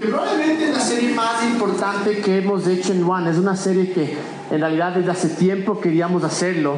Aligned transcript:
probablemente 0.00 0.64
es 0.64 0.72
la 0.72 0.80
serie 0.80 1.14
más 1.14 1.44
importante 1.44 2.20
que 2.20 2.38
hemos 2.38 2.66
hecho 2.66 2.92
en 2.92 3.04
One. 3.04 3.30
Es 3.30 3.36
una 3.36 3.54
serie 3.54 3.92
que 3.92 4.16
en 4.50 4.60
realidad 4.60 4.94
desde 4.94 5.10
hace 5.10 5.28
tiempo 5.30 5.80
queríamos 5.80 6.24
hacerlo. 6.24 6.76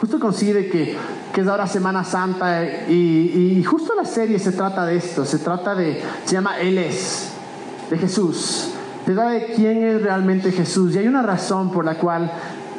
Justo 0.00 0.18
coincide 0.18 0.68
que, 0.68 0.96
que 1.32 1.40
es 1.40 1.46
ahora 1.46 1.66
Semana 1.66 2.02
Santa 2.02 2.64
y, 2.88 3.56
y, 3.58 3.64
justo 3.64 3.94
la 3.94 4.04
serie 4.04 4.38
se 4.38 4.52
trata 4.52 4.84
de 4.86 4.96
esto. 4.96 5.24
Se 5.24 5.38
trata 5.38 5.74
de, 5.74 6.00
se 6.24 6.32
llama 6.32 6.58
Él 6.58 6.78
es, 6.78 7.30
de 7.90 7.98
Jesús. 7.98 8.70
Se 9.04 9.12
trata 9.12 9.30
de 9.30 9.46
quién 9.54 9.84
es 9.84 10.02
realmente 10.02 10.50
Jesús. 10.50 10.94
Y 10.94 10.98
hay 10.98 11.08
una 11.08 11.22
razón 11.22 11.70
por 11.70 11.84
la 11.84 11.96
cual 11.96 12.32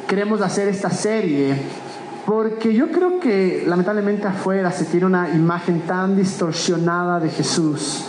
queremos 0.07 0.41
hacer 0.41 0.68
esta 0.68 0.89
serie. 0.89 1.55
Porque 2.25 2.73
yo 2.73 2.91
creo 2.91 3.20
que 3.20 3.64
lamentablemente 3.68 4.27
afuera 4.27 4.71
se 4.71 4.86
tiene 4.86 5.05
una 5.05 5.30
imagen 5.30 5.82
tan 5.82 6.16
distorsionada 6.16 7.20
de 7.20 7.30
Jesús 7.30 8.05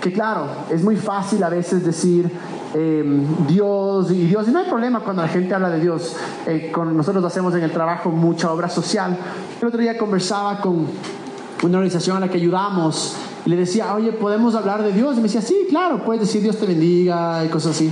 que 0.00 0.12
claro, 0.12 0.46
es 0.70 0.82
muy 0.82 0.96
fácil 0.96 1.42
a 1.42 1.48
veces 1.48 1.84
decir 1.84 2.30
em, 2.74 3.24
Dios 3.46 4.10
y 4.10 4.26
Dios, 4.26 4.48
y 4.48 4.50
no 4.50 4.58
hay 4.58 4.66
problema 4.66 5.00
cuando 5.00 5.22
la 5.22 5.28
gente 5.28 5.54
habla 5.54 5.70
de 5.70 5.80
Dios. 5.80 6.16
Eh, 6.46 6.70
con, 6.72 6.96
nosotros 6.96 7.24
hacemos 7.24 7.54
en 7.54 7.62
el 7.62 7.72
trabajo 7.72 8.10
mucha 8.10 8.52
obra 8.52 8.68
social. 8.68 9.16
El 9.60 9.68
otro 9.68 9.80
día 9.80 9.96
conversaba 9.96 10.60
con 10.60 10.86
una 11.62 11.78
organización 11.78 12.16
a 12.18 12.20
la 12.20 12.28
que 12.28 12.36
ayudamos 12.36 13.16
y 13.44 13.50
le 13.50 13.56
decía, 13.56 13.94
oye, 13.94 14.12
¿podemos 14.12 14.54
hablar 14.54 14.82
de 14.82 14.92
Dios? 14.92 15.14
Y 15.14 15.16
me 15.16 15.24
decía, 15.24 15.40
sí, 15.40 15.66
claro, 15.68 16.04
puedes 16.04 16.22
decir 16.22 16.42
Dios 16.42 16.56
te 16.56 16.66
bendiga 16.66 17.44
y 17.44 17.48
cosas 17.48 17.72
así. 17.76 17.90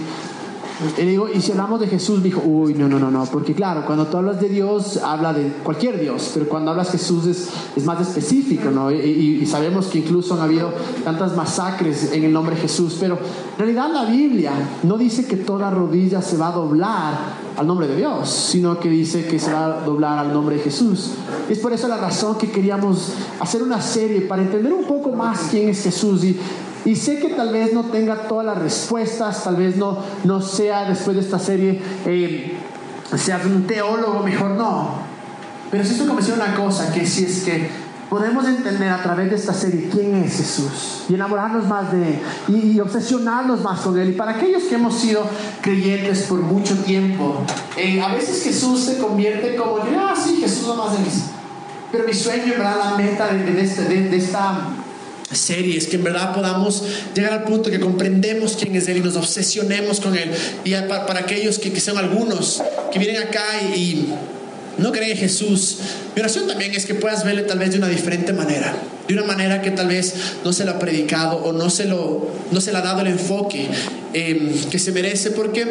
Y 0.98 1.02
digo, 1.02 1.28
y 1.32 1.40
si 1.40 1.52
hablamos 1.52 1.78
de 1.80 1.86
Jesús, 1.86 2.22
dijo, 2.22 2.42
uy, 2.44 2.74
no, 2.74 2.88
no, 2.88 2.98
no, 2.98 3.10
no, 3.10 3.24
porque 3.26 3.54
claro, 3.54 3.84
cuando 3.86 4.06
tú 4.06 4.16
hablas 4.16 4.40
de 4.40 4.48
Dios, 4.48 4.96
habla 4.96 5.32
de 5.32 5.52
cualquier 5.62 6.00
Dios, 6.00 6.32
pero 6.34 6.48
cuando 6.48 6.72
hablas 6.72 6.90
de 6.90 6.98
Jesús 6.98 7.26
es, 7.26 7.48
es 7.76 7.84
más 7.84 8.00
específico, 8.00 8.70
¿no? 8.70 8.90
Y, 8.90 8.96
y, 9.40 9.46
sabemos 9.46 9.86
que 9.86 9.98
incluso 9.98 10.34
han 10.34 10.40
habido 10.40 10.72
tantas 11.04 11.36
masacres 11.36 12.12
en 12.12 12.24
el 12.24 12.32
nombre 12.32 12.56
de 12.56 12.62
Jesús, 12.62 12.96
pero 12.98 13.16
en 13.16 13.58
realidad 13.58 13.88
la 13.92 14.04
Biblia 14.04 14.52
no 14.82 14.98
dice 14.98 15.26
que 15.26 15.36
toda 15.36 15.70
rodilla 15.70 16.20
se 16.20 16.36
va 16.36 16.48
a 16.48 16.52
doblar 16.52 17.44
al 17.56 17.66
nombre 17.66 17.86
de 17.86 17.96
Dios, 17.96 18.28
sino 18.28 18.80
que 18.80 18.88
dice 18.88 19.26
que 19.26 19.38
se 19.38 19.52
va 19.52 19.66
a 19.66 19.80
doblar 19.84 20.18
al 20.18 20.32
nombre 20.32 20.56
de 20.56 20.62
Jesús. 20.62 21.12
Es 21.48 21.58
por 21.60 21.72
eso 21.72 21.86
la 21.86 21.98
razón 21.98 22.36
que 22.36 22.50
queríamos 22.50 23.12
hacer 23.38 23.62
una 23.62 23.80
serie 23.80 24.22
para 24.22 24.42
entender 24.42 24.72
un 24.72 24.84
poco 24.84 25.12
más 25.12 25.48
quién 25.50 25.68
es 25.68 25.82
Jesús 25.82 26.24
y 26.24 26.36
y 26.84 26.96
sé 26.96 27.18
que 27.18 27.30
tal 27.30 27.50
vez 27.50 27.72
no 27.72 27.84
tenga 27.84 28.28
todas 28.28 28.44
las 28.44 28.58
respuestas, 28.58 29.42
tal 29.42 29.56
vez 29.56 29.76
no, 29.76 29.98
no 30.24 30.42
sea 30.42 30.88
después 30.88 31.16
de 31.16 31.22
esta 31.22 31.38
serie, 31.38 31.80
eh, 32.04 32.54
sea 33.16 33.40
un 33.44 33.66
teólogo, 33.66 34.22
mejor 34.22 34.50
no. 34.52 34.90
Pero 35.70 35.82
sí 35.82 35.92
estoy 35.92 36.06
convencido 36.06 36.36
de 36.36 36.42
una 36.42 36.54
cosa, 36.54 36.92
que 36.92 37.06
si 37.06 37.24
es 37.24 37.42
que 37.42 37.70
podemos 38.10 38.46
entender 38.46 38.90
a 38.90 39.02
través 39.02 39.30
de 39.30 39.36
esta 39.36 39.54
serie 39.54 39.88
quién 39.90 40.14
es 40.16 40.36
Jesús 40.36 41.04
y 41.08 41.14
enamorarnos 41.14 41.66
más 41.66 41.90
de 41.90 42.20
Él 42.48 42.74
y, 42.74 42.80
obsesionarnos 42.80 43.62
más 43.62 43.80
con 43.80 43.98
Él. 43.98 44.10
Y 44.10 44.12
para 44.12 44.32
aquellos 44.32 44.64
que 44.64 44.74
hemos 44.74 44.94
sido 44.94 45.24
creyentes 45.62 46.24
por 46.24 46.40
mucho 46.40 46.76
tiempo, 46.84 47.42
eh, 47.78 48.00
a 48.02 48.14
veces 48.14 48.44
Jesús 48.44 48.80
se 48.80 48.98
convierte 48.98 49.56
como, 49.56 49.78
ah, 49.78 50.14
sí, 50.14 50.36
Jesús 50.36 50.66
no 50.68 50.76
más 50.76 50.92
de 50.92 50.98
mí. 50.98 51.10
Pero 51.90 52.04
mi 52.04 52.12
sueño, 52.12 52.52
¿verdad? 52.58 52.76
La 52.90 52.96
meta 52.96 53.28
de, 53.28 53.42
de, 53.42 53.62
este, 53.62 53.84
de, 53.84 54.08
de 54.10 54.16
esta 54.16 54.68
series, 55.34 55.86
que 55.86 55.96
en 55.96 56.04
verdad 56.04 56.34
podamos 56.34 56.82
llegar 57.14 57.32
al 57.32 57.44
punto 57.44 57.70
que 57.70 57.80
comprendemos 57.80 58.56
quién 58.58 58.74
es 58.76 58.88
Él 58.88 58.98
y 58.98 59.00
nos 59.00 59.16
obsesionemos 59.16 60.00
con 60.00 60.16
Él. 60.16 60.30
Y 60.64 60.72
para, 60.72 61.18
aquellos 61.18 61.58
que, 61.58 61.72
que, 61.72 61.80
son 61.80 61.98
algunos 61.98 62.62
que 62.92 62.98
vienen 62.98 63.22
acá 63.22 63.44
y, 63.74 64.08
no 64.78 64.90
creen 64.92 65.12
en 65.12 65.16
Jesús, 65.16 65.78
mi 66.14 66.20
oración 66.20 66.46
también 66.46 66.74
es 66.74 66.86
que 66.86 66.94
puedas 66.94 67.24
verle 67.24 67.42
tal 67.42 67.58
vez 67.58 67.70
de 67.70 67.78
una 67.78 67.88
diferente 67.88 68.32
manera, 68.32 68.74
de 69.06 69.14
una 69.14 69.24
manera 69.24 69.62
que 69.62 69.70
tal 69.70 69.88
vez 69.88 70.14
no 70.44 70.52
se 70.52 70.64
lo 70.64 70.72
ha 70.72 70.78
predicado 70.78 71.36
o 71.36 71.52
no 71.52 71.70
se, 71.70 71.84
lo, 71.84 72.28
no 72.50 72.60
se 72.60 72.72
le 72.72 72.78
ha 72.78 72.82
dado 72.82 73.00
el 73.02 73.08
enfoque 73.08 73.68
em, 74.12 74.52
que 74.70 74.78
se 74.78 74.90
merece, 74.90 75.30
porque 75.30 75.64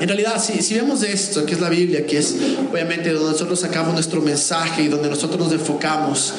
en 0.00 0.08
realidad, 0.08 0.42
si, 0.42 0.62
si, 0.62 0.74
vemos 0.74 1.02
esto, 1.02 1.44
que 1.44 1.54
es 1.54 1.60
la 1.60 1.68
Biblia, 1.68 2.06
que 2.06 2.18
es 2.18 2.36
obviamente 2.70 3.12
donde 3.12 3.32
nosotros 3.32 3.60
sacamos 3.60 3.94
nuestro 3.94 4.22
mensaje 4.22 4.82
y 4.82 4.88
donde 4.88 5.08
nosotros 5.08 5.38
nos 5.38 5.52
enfocamos, 5.52 6.34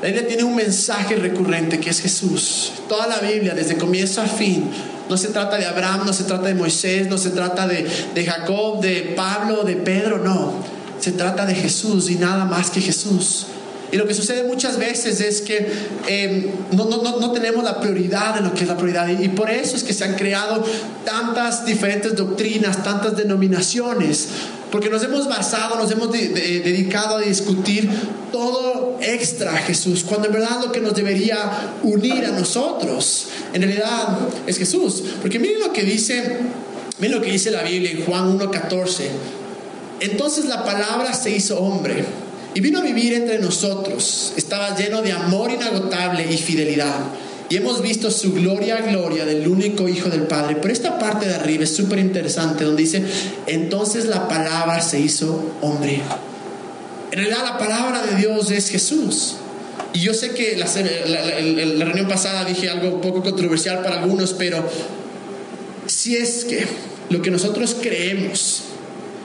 la 0.00 0.08
Biblia 0.08 0.28
tiene 0.28 0.44
un 0.44 0.54
mensaje 0.54 1.16
recurrente 1.16 1.80
que 1.80 1.90
es 1.90 2.00
Jesús. 2.00 2.72
Toda 2.88 3.06
la 3.06 3.18
Biblia, 3.18 3.54
desde 3.54 3.76
comienzo 3.76 4.22
a 4.22 4.26
fin, 4.26 4.70
no 5.08 5.16
se 5.16 5.28
trata 5.28 5.56
de 5.56 5.66
Abraham, 5.66 6.02
no 6.06 6.12
se 6.12 6.24
trata 6.24 6.46
de 6.46 6.54
Moisés, 6.54 7.08
no 7.08 7.18
se 7.18 7.30
trata 7.30 7.66
de, 7.66 7.86
de 8.14 8.24
Jacob, 8.24 8.80
de 8.80 9.14
Pablo, 9.16 9.64
de 9.64 9.76
Pedro, 9.76 10.18
no. 10.18 10.52
Se 11.00 11.12
trata 11.12 11.46
de 11.46 11.54
Jesús 11.54 12.10
y 12.10 12.16
nada 12.16 12.44
más 12.44 12.70
que 12.70 12.80
Jesús. 12.80 13.46
Y 13.90 13.96
lo 13.96 14.06
que 14.06 14.12
sucede 14.12 14.44
muchas 14.44 14.78
veces 14.78 15.20
es 15.20 15.40
que 15.40 15.66
em, 16.08 16.46
no, 16.72 16.84
no, 16.84 17.18
no, 17.18 17.32
tenemos 17.32 17.64
la 17.64 17.80
prioridad 17.80 18.34
de 18.34 18.42
lo 18.42 18.52
que 18.52 18.62
es 18.62 18.68
la 18.68 18.76
prioridad. 18.76 19.08
Y, 19.08 19.28
por 19.30 19.50
eso 19.50 19.76
es 19.76 19.82
que 19.82 19.94
se 19.94 20.04
han 20.04 20.14
creado 20.14 20.62
tantas 21.04 21.64
diferentes 21.64 22.14
doctrinas, 22.14 22.84
tantas 22.84 23.16
denominaciones. 23.16 24.28
Porque 24.70 24.90
nos 24.90 25.02
hemos 25.02 25.28
basado, 25.28 25.76
nos 25.76 25.90
hemos 25.90 26.12
dedicado 26.12 27.16
a 27.16 27.20
discutir 27.20 27.90
todo 28.30 28.98
extra 29.00 29.56
Jesús, 29.56 30.04
cuando 30.04 30.28
en 30.28 30.34
verdad 30.34 30.60
lo 30.64 30.72
que 30.72 30.80
nos 30.80 30.94
debería 30.94 31.72
unir 31.82 32.26
a 32.26 32.32
nosotros, 32.32 33.28
en 33.52 33.62
realidad 33.62 34.18
es 34.46 34.58
Jesús. 34.58 35.02
Porque 35.22 35.38
miren 35.38 35.60
lo 35.60 35.72
que 35.72 35.84
dice, 35.84 36.38
miren 36.98 37.16
lo 37.16 37.22
que 37.22 37.32
dice 37.32 37.50
la 37.50 37.62
Biblia 37.62 37.92
en 37.92 38.04
Juan 38.04 38.38
1.14. 38.38 39.04
Entonces 40.00 40.44
la 40.44 40.64
palabra 40.64 41.12
se 41.14 41.30
hizo 41.30 41.58
hombre 41.58 42.04
y 42.54 42.60
vino 42.60 42.78
a 42.78 42.82
vivir 42.82 43.14
entre 43.14 43.38
nosotros. 43.38 44.32
Estaba 44.36 44.76
lleno 44.76 45.02
de 45.02 45.12
amor 45.12 45.50
inagotable 45.50 46.26
y 46.30 46.36
fidelidad. 46.36 46.96
Y 47.50 47.56
hemos 47.56 47.80
visto 47.80 48.10
su 48.10 48.34
gloria, 48.34 48.76
gloria 48.82 49.24
del 49.24 49.48
único 49.48 49.88
Hijo 49.88 50.10
del 50.10 50.22
Padre. 50.22 50.56
Pero 50.60 50.72
esta 50.72 50.98
parte 50.98 51.26
de 51.26 51.34
arriba 51.34 51.64
es 51.64 51.74
súper 51.74 51.98
interesante, 51.98 52.64
donde 52.64 52.82
dice, 52.82 53.02
entonces 53.46 54.04
la 54.04 54.28
palabra 54.28 54.82
se 54.82 55.00
hizo 55.00 55.54
hombre. 55.62 56.02
En 57.10 57.18
realidad 57.18 57.44
la 57.44 57.58
palabra 57.58 58.04
de 58.04 58.16
Dios 58.16 58.50
es 58.50 58.68
Jesús. 58.68 59.36
Y 59.94 60.00
yo 60.00 60.12
sé 60.12 60.32
que 60.32 60.56
la, 60.58 60.66
la, 60.66 61.84
reunión 61.86 62.06
pasada 62.06 62.44
dije 62.44 62.68
algo 62.68 63.00
poco 63.00 63.22
controversial 63.22 63.82
para 63.82 64.02
algunos, 64.02 64.34
pero 64.34 64.62
si 65.86 66.16
es 66.16 66.44
que 66.44 66.66
lo 67.08 67.22
que 67.22 67.30
nosotros 67.30 67.74
creemos 67.80 68.64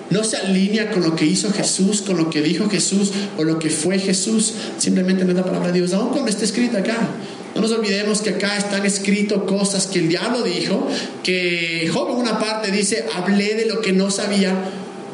no 0.09 0.23
se 0.23 0.37
alinea 0.37 0.91
con 0.91 1.03
lo 1.03 1.15
que 1.15 1.25
hizo 1.25 1.51
Jesús, 1.51 2.01
con 2.01 2.17
lo 2.17 2.29
que 2.29 2.41
dijo 2.41 2.69
Jesús 2.69 3.11
o 3.37 3.43
lo 3.43 3.59
que 3.59 3.69
fue 3.69 3.99
Jesús, 3.99 4.53
simplemente 4.77 5.25
no 5.25 5.31
es 5.31 5.37
la 5.37 5.43
palabra 5.43 5.67
de 5.67 5.79
Dios, 5.79 5.93
aún 5.93 6.11
cuando 6.11 6.29
está 6.29 6.45
escrita 6.45 6.79
acá. 6.79 7.09
No 7.55 7.61
nos 7.61 7.71
olvidemos 7.71 8.21
que 8.21 8.31
acá 8.31 8.57
están 8.57 8.85
escritas 8.85 9.43
cosas 9.43 9.87
que 9.87 9.99
el 9.99 10.09
diablo 10.09 10.41
dijo, 10.41 10.87
que 11.23 11.89
Job 11.93 12.09
en 12.11 12.17
una 12.17 12.39
parte 12.39 12.71
dice, 12.71 13.05
hablé 13.13 13.53
de 13.53 13.65
lo 13.65 13.81
que 13.81 13.93
no 13.93 14.09
sabía. 14.09 14.55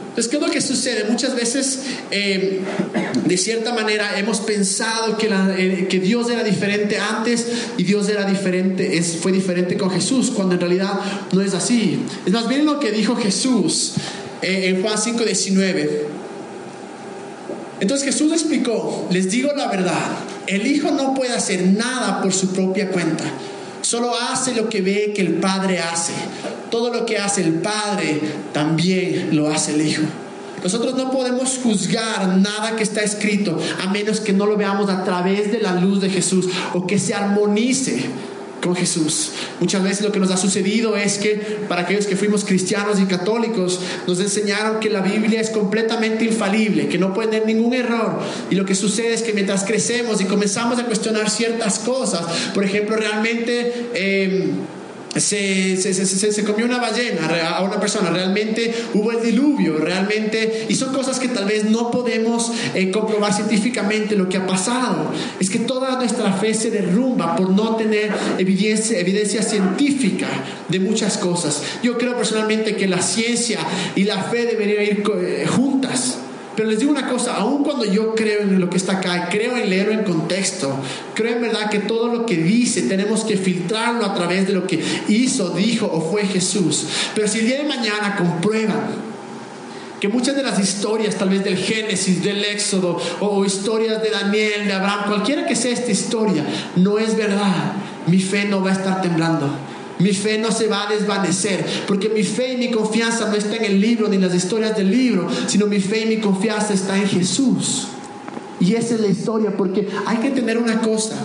Entonces, 0.10 0.28
¿qué 0.28 0.38
es 0.38 0.42
lo 0.42 0.50
que 0.50 0.62
sucede? 0.62 1.04
Muchas 1.10 1.36
veces, 1.36 1.80
eh, 2.12 2.62
de 3.26 3.38
cierta 3.38 3.74
manera, 3.74 4.18
hemos 4.18 4.40
pensado 4.40 5.18
que, 5.18 5.28
eh, 5.28 5.88
que, 5.90 6.00
Dios 6.00 6.30
era 6.30 6.44
diferente 6.44 6.98
antes 6.98 7.46
y 7.78 7.84
Dios 7.84 8.10
era 8.10 8.26
diferente, 8.26 9.02
fue 9.04 9.32
diferente 9.32 9.78
con 9.78 9.92
Jesús, 9.92 10.32
cuando 10.32 10.56
en 10.56 10.62
realidad 10.62 11.00
no 11.32 11.42
es 11.42 11.54
así. 11.54 12.00
Es 12.26 12.32
más 12.34 12.48
bien 12.48 12.66
lo 12.66 12.80
que 12.80 12.92
dijo 12.92 13.16
Jesús 13.16 13.94
eh, 14.42 14.70
en 14.70 14.82
Juan 14.82 14.98
5, 14.98 15.24
19. 15.24 16.08
Entonces 17.82 18.06
Jesús 18.06 18.32
explicó, 18.32 19.08
les 19.12 19.30
digo 19.30 19.52
la 19.56 19.68
verdad, 19.68 20.18
el 20.50 20.66
Hijo 20.66 20.92
no 20.92 21.14
puede 21.14 21.34
hacer 21.34 21.66
nada 21.68 22.22
por 22.22 22.34
su 22.34 22.54
propia 22.54 22.90
cuenta, 22.90 23.24
solo 23.82 24.12
hace 24.16 24.56
lo 24.56 24.68
que 24.68 24.82
ve 24.82 25.14
que 25.16 25.22
el 25.22 25.36
Padre 25.36 25.80
hace. 25.80 26.14
Todo 26.72 26.92
lo 26.94 27.06
que 27.06 27.18
hace 27.18 27.42
el 27.42 27.54
Padre 27.54 28.20
también 28.52 29.30
lo 29.32 29.50
hace 29.50 29.74
el 29.76 29.88
Hijo. 29.88 30.04
Nosotros 30.64 30.96
no 30.96 31.12
podemos 31.12 31.60
juzgar 31.64 32.38
nada 32.38 32.76
que 32.76 32.84
está 32.84 33.02
escrito 33.02 33.58
a 33.82 33.92
menos 33.92 34.20
que 34.20 34.34
no 34.34 34.46
lo 34.46 34.58
veamos 34.58 34.90
a 34.90 35.04
través 35.06 35.52
de 35.52 35.60
la 35.60 35.76
luz 35.76 36.02
de 36.02 36.10
Jesús 36.10 36.50
o 36.74 36.86
que 36.86 37.00
se 37.00 37.14
armonice 37.14 38.10
con 38.62 38.76
Jesús. 38.76 39.32
Muchas 39.60 39.84
veces 39.84 40.02
lo 40.02 40.12
que 40.12 40.20
nos 40.20 40.32
ha 40.32 40.38
sucedido 40.38 40.96
es 40.96 41.18
que 41.18 41.36
para 41.68 41.82
aquellos 41.82 42.06
que 42.06 42.16
fuimos 42.16 42.46
cristianos 42.46 43.00
y 43.00 43.06
católicos 43.06 43.80
nos 44.08 44.20
enseñaron 44.20 44.80
que 44.80 44.90
la 44.90 45.02
Biblia 45.02 45.42
es 45.42 45.50
completamente 45.50 46.26
infalible, 46.26 46.88
que 46.88 46.98
no 46.98 47.14
puede 47.14 47.30
tener 47.30 47.46
ningún 47.46 47.74
error. 47.74 48.20
Y 48.50 48.56
lo 48.56 48.66
que 48.66 48.76
sucede 48.76 49.14
es 49.14 49.22
que 49.22 49.34
mientras 49.34 49.64
crecemos 49.64 50.22
y 50.22 50.26
comenzamos 50.26 50.80
a 50.80 50.86
cuestionar 50.86 51.30
ciertas 51.30 51.80
cosas, 51.80 52.26
por 52.54 52.64
ejemplo, 52.64 52.96
realmente... 52.96 53.90
Eh, 53.94 54.54
se, 55.16 55.76
se, 55.78 55.94
se, 55.94 56.32
se, 56.32 56.44
comió 56.44 56.66
una 56.66 56.80
ballena 56.80 57.28
a 57.56 57.64
una 57.64 57.80
persona, 57.80 58.12
realmente 58.12 58.74
hubo 58.94 59.12
el 59.12 59.22
diluvio, 59.24 59.78
realmente, 59.78 60.68
y 60.70 60.76
son 60.76 60.94
cosas 60.94 61.20
que 61.20 61.28
tal 61.30 61.46
vez 61.46 61.66
no 61.66 61.90
podemos 61.90 62.52
eh, 62.76 62.92
comprobar 62.92 63.34
científicamente 63.34 64.16
lo 64.16 64.30
que 64.30 64.38
ha 64.38 64.46
pasado. 64.46 65.12
Es 65.40 65.50
que 65.50 65.60
toda 65.60 65.96
nuestra 65.96 66.32
fe 66.34 66.54
se 66.54 66.70
derrumba 66.70 67.36
por 67.36 67.50
no 67.50 67.76
tener 67.76 68.12
evidencia, 68.38 69.00
evidencia 69.00 69.42
científica 69.42 70.28
de 70.68 70.80
muchas 70.80 71.18
cosas. 71.18 71.64
Yo 71.82 71.98
creo 71.98 72.16
personalmente 72.16 72.76
que 72.76 72.88
la 72.88 73.02
ciencia 73.02 73.60
y 73.96 74.04
la 74.04 74.24
fe 74.24 74.46
deberían 74.46 74.84
ir 74.84 75.04
eh, 75.22 75.48
juntas. 75.48 76.20
Pero 76.60 76.72
les 76.72 76.80
digo 76.80 76.92
una 76.92 77.08
cosa, 77.08 77.38
aun 77.38 77.64
cuando 77.64 77.86
yo 77.86 78.14
creo 78.16 78.42
en 78.42 78.60
lo 78.60 78.70
que 78.70 78.76
está 78.76 78.98
acá, 78.98 79.30
creo 79.32 79.56
en 79.56 79.70
leerlo 79.70 79.94
en 79.94 80.04
contexto, 80.04 80.78
creo 81.14 81.38
en 81.38 81.42
verdad 81.44 81.70
que 81.70 81.80
todo 81.80 82.14
lo 82.14 82.26
que 82.26 82.36
dice 82.36 82.82
tenemos 82.82 83.24
que 83.24 83.38
filtrarlo 83.38 84.06
a 84.06 84.14
través 84.14 84.46
de 84.46 84.52
lo 84.52 84.68
que 84.68 84.84
hizo, 85.08 85.52
dijo 85.52 85.90
o 85.90 86.02
fue 86.12 86.26
Jesús. 86.26 86.86
Pero 87.16 87.30
si 87.30 87.40
el 87.40 87.46
día 87.46 87.60
de 87.60 87.64
mañana 87.64 88.18
comprueban 88.18 88.88
que 90.02 90.10
muchas 90.10 90.36
de 90.36 90.44
las 90.44 90.60
historias, 90.60 91.16
tal 91.16 91.30
vez 91.30 91.46
del 91.46 91.56
Génesis, 91.56 92.22
del 92.22 92.44
Éxodo, 92.44 93.00
o 93.22 93.46
historias 93.46 94.04
de 94.04 94.10
Daniel, 94.10 94.68
de 94.68 94.74
Abraham, 94.74 95.04
cualquiera 95.08 95.46
que 95.46 95.56
sea 95.56 95.72
esta 95.72 95.92
historia, 95.92 96.44
no 96.76 97.00
es 97.00 97.16
verdad, 97.16 97.72
mi 98.06 98.20
fe 98.20 98.44
no 98.44 98.62
va 98.62 98.72
a 98.72 98.74
estar 98.74 99.02
temblando. 99.02 99.50
Mi 100.00 100.14
fe 100.14 100.38
no 100.38 100.50
se 100.50 100.68
va 100.68 100.88
a 100.88 100.94
desvanecer, 100.94 101.66
porque 101.86 102.08
mi 102.08 102.24
fe 102.24 102.54
y 102.54 102.58
mi 102.58 102.72
confianza 102.72 103.28
no 103.28 103.36
está 103.36 103.58
en 103.58 103.66
el 103.66 103.82
libro 103.82 104.08
ni 104.08 104.16
en 104.16 104.22
las 104.22 104.34
historias 104.34 104.76
del 104.78 104.90
libro, 104.90 105.28
sino 105.48 105.68
mi 105.68 105.82
fe 105.82 106.04
y 106.04 106.06
mi 106.06 106.18
confianza 106.20 106.74
está 106.74 106.98
en 106.98 107.06
Jesús. 107.06 107.88
Y 108.62 108.76
esa 108.76 108.96
es 108.96 109.02
la 109.02 109.08
historia, 109.08 109.58
porque 109.58 109.90
hay 110.06 110.18
que 110.20 110.32
tener 110.32 110.58
una 110.58 110.80
cosa, 110.80 111.16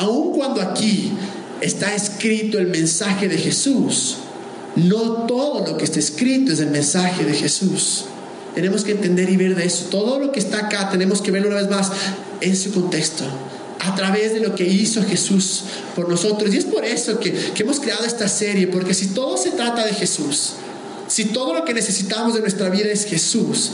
aun 0.00 0.32
cuando 0.32 0.62
aquí 0.62 1.12
está 1.60 1.94
escrito 1.94 2.58
el 2.58 2.66
mensaje 2.66 3.28
de 3.28 3.38
Jesús, 3.38 4.16
no 4.74 5.24
todo 5.26 5.64
lo 5.64 5.76
que 5.76 5.84
está 5.84 6.00
escrito 6.00 6.52
es 6.52 6.58
el 6.58 6.70
mensaje 6.70 7.24
de 7.24 7.34
Jesús. 7.34 8.06
Tenemos 8.56 8.82
que 8.82 8.92
entender 8.92 9.30
y 9.30 9.36
ver 9.36 9.54
de 9.54 9.64
eso. 9.64 9.86
Todo 9.90 10.18
lo 10.18 10.32
que 10.32 10.40
está 10.40 10.66
acá 10.66 10.90
tenemos 10.90 11.22
que 11.22 11.30
verlo 11.30 11.48
una 11.48 11.58
vez 11.58 11.70
más 11.70 11.92
en 12.40 12.56
su 12.56 12.72
contexto 12.72 13.24
a 13.86 13.94
través 13.94 14.34
de 14.34 14.40
lo 14.40 14.54
que 14.54 14.64
hizo 14.64 15.02
Jesús 15.02 15.62
por 15.94 16.08
nosotros. 16.08 16.52
Y 16.52 16.58
es 16.58 16.64
por 16.64 16.84
eso 16.84 17.18
que, 17.20 17.52
hemos 17.58 17.80
creado 17.80 18.04
esta 18.04 18.28
serie, 18.28 18.66
porque 18.66 18.94
si 18.94 19.08
todo 19.08 19.36
se 19.36 19.50
trata 19.50 19.84
de 19.84 19.92
Jesús, 19.92 20.54
si 21.08 21.26
todo 21.26 21.54
lo 21.54 21.64
que 21.64 21.72
necesitamos 21.72 22.34
de 22.34 22.40
nuestra 22.40 22.68
vida 22.68 22.90
es 22.90 23.06
Jesús, 23.06 23.70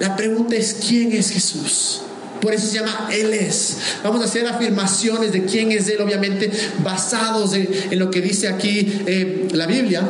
la 0.00 0.16
pregunta 0.16 0.56
es, 0.56 0.78
¿quién 0.86 1.12
es 1.12 1.30
Jesús? 1.30 2.00
Por 2.40 2.52
eso 2.52 2.66
se 2.66 2.74
llama 2.74 3.08
Él 3.12 3.32
es. 3.32 3.76
Vamos 4.02 4.20
a 4.20 4.24
hacer 4.24 4.46
afirmaciones 4.46 5.32
de 5.32 5.44
quién 5.44 5.72
es 5.72 5.88
Él, 5.88 6.00
obviamente 6.00 6.50
basados 6.82 7.54
en, 7.54 7.68
en 7.90 7.98
lo 7.98 8.10
que 8.10 8.20
dice 8.20 8.48
aquí 8.48 9.02
eh, 9.06 9.48
la 9.52 9.66
Biblia. 9.66 10.02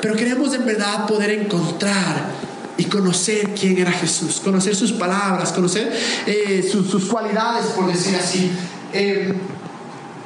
Pero 0.00 0.16
queremos 0.16 0.54
en 0.54 0.64
verdad 0.64 1.06
poder 1.06 1.30
encontrar 1.30 2.32
y 2.76 2.84
conocer 2.84 3.54
quién 3.54 3.78
era 3.78 3.92
Jesús, 3.92 4.40
conocer 4.44 4.74
sus 4.74 4.92
palabras, 4.92 5.52
conocer 5.52 5.92
eh, 6.26 6.68
sus, 6.70 6.90
sus, 6.90 7.04
cualidades, 7.04 7.66
por 7.66 7.86
decir 7.86 8.16
así. 8.16 8.50
Eh, 8.92 9.34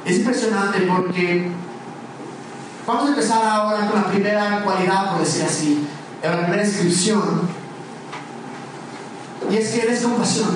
es 0.05 0.17
impresionante 0.17 0.79
porque 0.81 1.47
vamos 2.87 3.05
a 3.05 3.09
empezar 3.09 3.43
ahora 3.43 3.89
con 3.89 4.01
la 4.01 4.07
primera 4.07 4.63
cualidad, 4.63 5.11
por 5.11 5.25
decir 5.25 5.43
así, 5.43 5.85
la 6.23 6.41
primera 6.41 6.65
inscripción, 6.65 7.21
y 9.51 9.57
es 9.57 9.69
que 9.69 9.81
Él 9.81 9.89
es 9.89 10.01
compasión. 10.01 10.49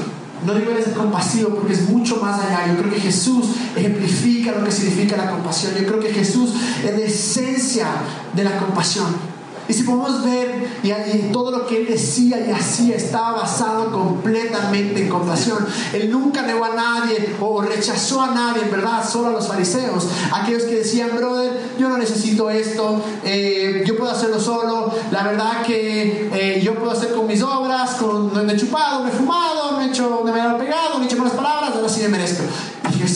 No 0.46 0.54
digo 0.56 0.72
Él 0.72 0.78
es 0.86 0.90
compasivo 0.90 1.56
porque 1.56 1.74
es 1.74 1.90
mucho 1.90 2.18
más 2.18 2.40
allá. 2.42 2.68
Yo 2.68 2.78
creo 2.80 2.94
que 2.94 3.00
Jesús 3.00 3.48
ejemplifica 3.76 4.52
lo 4.52 4.64
que 4.64 4.72
significa 4.72 5.16
la 5.16 5.32
compasión. 5.32 5.74
Yo 5.76 5.86
creo 5.88 6.00
que 6.00 6.14
Jesús 6.14 6.54
es 6.84 6.92
la 6.92 7.06
esencia 7.06 7.88
de 8.34 8.44
la 8.44 8.58
compasión. 8.58 9.33
Y 9.68 9.74
si 9.74 9.84
podemos 9.84 10.24
ver, 10.24 10.68
y, 10.84 11.32
todo 11.32 11.52
lo 11.52 11.66
que 11.66 11.78
él 11.78 11.88
decía 11.88 12.40
y 12.46 12.52
hacía 12.52 12.96
estaba 12.96 13.42
basado 13.42 13.92
completamente 13.92 15.02
en 15.02 15.10
compasión. 15.10 15.66
Él 15.94 16.12
nunca 16.12 16.42
negó 16.42 16.66
a 16.66 16.76
nadie 16.76 17.36
o 17.40 17.62
rechazó 17.62 18.22
a 18.22 18.32
nadie, 18.32 18.64
en 18.64 18.72
verdad, 18.72 19.08
solo 19.08 19.30
a 19.30 19.32
los 19.32 19.48
fariseos. 19.48 20.08
Aquellos 20.34 20.64
que 20.64 20.76
decían, 20.76 21.12
brother, 21.16 21.52
yo 21.80 21.90
no 21.90 21.98
necesito 21.98 22.50
esto, 22.50 23.02
eh, 23.24 23.84
yo 23.86 23.98
puedo 23.98 24.12
hacerlo 24.12 24.40
solo. 24.40 24.94
La 25.12 25.24
verdad 25.24 25.64
que 25.66 26.30
eh, 26.34 26.62
yo 26.62 26.76
puedo 26.76 26.92
hacer 26.92 27.14
con 27.14 27.28
mis 27.28 27.42
obras, 27.42 27.96
con, 27.96 28.46
me 28.46 28.54
he 28.54 28.58
chupado, 28.58 29.04
me 29.04 29.10
he 29.10 29.14
fumado, 29.14 29.78
me 29.78 29.86
he 29.86 29.88
hecho, 29.88 30.22
me 30.24 30.32
he 30.32 30.34
pegado, 30.34 30.98
me 30.98 31.04
he 31.04 31.08
hecho 31.08 31.18
malas 31.18 31.34
palabras, 31.34 31.72
ahora 31.76 31.90
sí 31.90 32.02
me 32.02 32.10
merezco. 32.10 32.44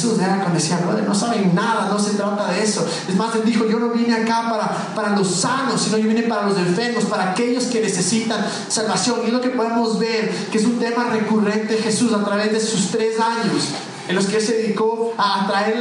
Jesús 0.07 0.19
era 0.21 0.39
cuando 0.39 0.59
decía, 0.59 0.79
no 1.05 1.15
saben 1.15 1.53
nada, 1.53 1.89
no 1.89 1.99
se 1.99 2.11
trata 2.15 2.51
de 2.51 2.63
eso. 2.63 2.87
Es 3.07 3.15
más, 3.15 3.35
él 3.35 3.41
dijo, 3.45 3.65
yo 3.67 3.79
no 3.79 3.89
vine 3.89 4.13
acá 4.13 4.49
para, 4.49 4.93
para 4.95 5.17
los 5.17 5.27
sanos, 5.27 5.81
sino 5.81 5.97
yo 5.97 6.07
vine 6.07 6.23
para 6.23 6.47
los 6.47 6.57
enfermos, 6.57 7.05
para 7.05 7.31
aquellos 7.31 7.65
que 7.65 7.81
necesitan 7.81 8.45
salvación. 8.67 9.19
Y 9.23 9.27
es 9.27 9.33
lo 9.33 9.41
que 9.41 9.49
podemos 9.49 9.99
ver, 9.99 10.29
que 10.51 10.57
es 10.57 10.65
un 10.65 10.79
tema 10.79 11.05
recurrente 11.05 11.75
de 11.75 11.81
Jesús 11.81 12.13
a 12.13 12.23
través 12.23 12.51
de 12.51 12.59
sus 12.59 12.91
tres 12.91 13.19
años, 13.19 13.69
en 14.07 14.15
los 14.15 14.27
que 14.27 14.37
él 14.37 14.41
se 14.41 14.53
dedicó 14.53 15.13
a 15.17 15.45
traer 15.47 15.75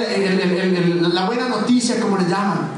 la 1.13 1.27
buena 1.27 1.49
noticia, 1.49 2.01
como 2.01 2.17
le 2.17 2.25
llaman. 2.25 2.69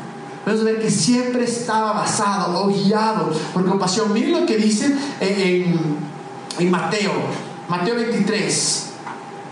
Podemos 0.45 0.65
ver 0.65 0.81
que 0.81 0.91
siempre 0.91 1.45
estaba 1.45 1.93
basado 1.93 2.63
o 2.63 2.69
guiado 2.69 3.31
por 3.53 3.67
compasión. 3.67 4.13
Miren 4.13 4.33
lo 4.33 4.47
que 4.47 4.57
dice 4.57 4.95
en, 5.21 5.97
en 6.59 6.71
Mateo, 6.71 7.13
Mateo 7.69 7.97
23. 7.97 8.88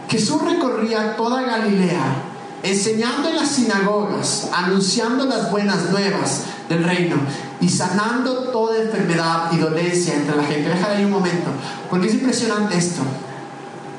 Jesús 0.08 0.42
recorría 0.42 1.16
toda 1.16 1.42
Galilea, 1.42 2.22
enseñando 2.62 3.28
en 3.28 3.36
las 3.36 3.48
sinagogas, 3.48 4.48
anunciando 4.52 5.24
las 5.24 5.50
buenas 5.50 5.90
nuevas 5.90 6.42
del 6.68 6.84
reino 6.84 7.16
y 7.60 7.68
sanando 7.68 8.50
toda 8.50 8.82
enfermedad 8.82 9.50
y 9.52 9.58
dolencia 9.58 10.14
entre 10.14 10.36
la 10.36 10.44
gente. 10.44 10.68
Déjame 10.68 10.94
ahí 10.96 11.04
un 11.04 11.10
momento, 11.10 11.50
porque 11.90 12.08
es 12.08 12.14
impresionante 12.14 12.76
esto. 12.76 13.02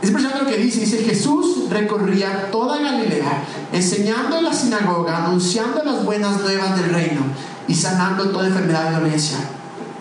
Es 0.01 0.09
impresionante 0.09 0.45
lo 0.45 0.49
que 0.49 0.61
dice. 0.61 0.81
Dice, 0.81 1.03
Jesús 1.03 1.69
recorría 1.69 2.51
toda 2.51 2.77
Galilea, 2.77 3.43
enseñando 3.73 4.37
en 4.37 4.45
la 4.45 4.53
sinagoga, 4.53 5.25
anunciando 5.25 5.83
las 5.83 6.05
buenas 6.05 6.41
nuevas 6.41 6.79
del 6.79 6.93
reino 6.93 7.21
y 7.67 7.75
sanando 7.75 8.29
toda 8.29 8.47
enfermedad 8.47 8.91
y 8.91 8.95
dolencia. 9.01 9.37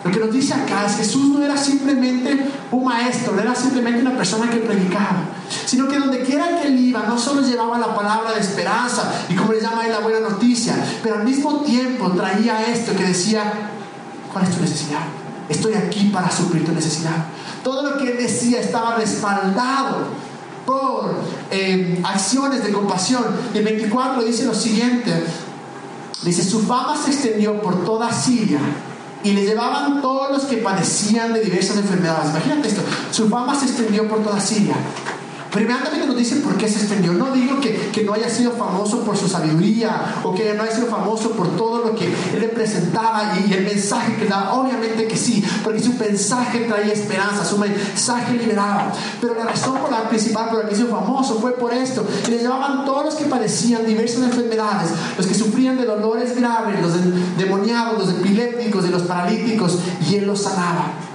Lo 0.06 0.12
que 0.12 0.20
nos 0.20 0.32
dice 0.32 0.54
acá 0.54 0.86
es 0.86 0.92
que 0.92 1.02
Jesús 1.02 1.30
no 1.30 1.42
era 1.42 1.56
simplemente 1.56 2.48
un 2.70 2.84
maestro, 2.84 3.32
no 3.34 3.42
era 3.42 3.56
simplemente 3.56 4.02
una 4.02 4.16
persona 4.16 4.48
que 4.48 4.58
predicaba, 4.58 5.24
sino 5.66 5.88
que 5.88 5.98
donde 5.98 6.22
quiera 6.22 6.60
que 6.60 6.68
él 6.68 6.78
iba, 6.78 7.02
no 7.08 7.18
solo 7.18 7.42
llevaba 7.42 7.76
la 7.76 7.92
palabra 7.92 8.32
de 8.32 8.40
esperanza 8.40 9.12
y 9.28 9.34
como 9.34 9.52
le 9.52 9.60
llama 9.60 9.82
ahí 9.82 9.90
la 9.90 9.98
buena 9.98 10.20
noticia, 10.20 10.76
pero 11.02 11.16
al 11.16 11.24
mismo 11.24 11.62
tiempo 11.62 12.12
traía 12.12 12.66
esto 12.66 12.94
que 12.94 13.02
decía, 13.02 13.70
¿cuál 14.32 14.44
es 14.44 14.54
tu 14.54 14.62
necesidad? 14.62 15.00
Estoy 15.48 15.74
aquí 15.74 16.10
para 16.12 16.30
suplir 16.30 16.64
tu 16.64 16.70
necesidad. 16.70 17.26
Todo 17.64 17.90
lo 17.90 17.98
que 17.98 18.12
él 18.12 18.18
decía 18.18 18.60
estaba 18.60 18.94
respaldado 18.94 20.06
por 20.64 21.16
eh, 21.50 22.00
acciones 22.04 22.62
de 22.62 22.70
compasión. 22.70 23.24
El 23.54 23.64
24 23.64 24.22
dice 24.22 24.44
lo 24.44 24.54
siguiente, 24.54 25.24
dice, 26.22 26.44
su 26.44 26.60
fama 26.60 26.96
se 26.96 27.10
extendió 27.10 27.60
por 27.60 27.84
toda 27.84 28.12
Siria 28.12 28.60
y 29.26 29.32
le 29.32 29.44
llevaban 29.44 30.00
todos 30.00 30.31
los 30.31 30.44
que 30.44 30.58
padecían 30.58 31.32
de 31.32 31.40
diversas 31.40 31.78
enfermedades. 31.78 32.31
Imagínate 32.31 32.69
esto, 32.69 32.82
su 33.11 33.28
fama 33.28 33.58
se 33.58 33.67
extendió 33.67 34.08
por 34.08 34.23
toda 34.23 34.40
Siria. 34.40 34.76
Primeramente 35.56 36.06
nos 36.06 36.14
dice 36.14 36.36
por 36.36 36.58
qué 36.58 36.68
se 36.68 36.80
extendió. 36.80 37.14
No 37.14 37.32
digo 37.32 37.58
que, 37.62 37.88
que, 37.90 38.04
no 38.04 38.12
haya 38.12 38.28
sido 38.28 38.52
famoso 38.52 39.00
por 39.00 39.16
su 39.16 39.26
sabiduría 39.26 40.20
o 40.22 40.34
que 40.34 40.52
no 40.52 40.62
haya 40.62 40.72
sido 40.72 40.86
famoso 40.86 41.30
por 41.30 41.56
todo 41.56 41.78
lo 41.78 41.94
que 41.94 42.04
él 42.04 42.40
representaba 42.40 43.38
y, 43.38 43.54
el 43.54 43.64
mensaje 43.64 44.16
que 44.16 44.26
daba. 44.26 44.52
Obviamente 44.52 45.08
que 45.08 45.16
sí, 45.16 45.42
porque 45.64 45.80
su 45.80 45.94
mensaje 45.94 46.66
traía 46.68 46.92
esperanza, 46.92 47.42
su 47.42 47.56
mensaje 47.56 48.34
liberaba. 48.34 48.92
Pero 49.18 49.34
la 49.34 49.46
razón 49.46 49.78
por 49.78 49.90
la 49.90 50.06
principal 50.10 50.50
por 50.50 50.62
la 50.62 50.68
que 50.68 50.75
hizo 50.75 50.88
famoso 50.88 51.38
fue 51.40 51.52
por 51.52 51.72
esto. 51.72 52.06
Y 52.28 52.32
le 52.32 52.38
llevaban 52.38 52.84
todos 52.84 53.06
los 53.06 53.14
que 53.14 53.25
padecían 53.25 53.86
diversas 53.86 54.25
enfermedades, 54.25 54.90
los 55.16 55.26
que 55.26 55.34
sufrían 55.34 55.78
de 55.78 55.86
dolores 55.86 56.36
graves, 56.36 56.82
los 56.82 56.92
demoniados, 57.38 57.98
los 57.98 58.10
epilépticos, 58.10 58.84
de 58.84 58.90
los 58.90 59.04
paralíticos, 59.04 59.78
y 60.06 60.16
él 60.16 60.26
los 60.26 60.42
sanaba. 60.42 61.05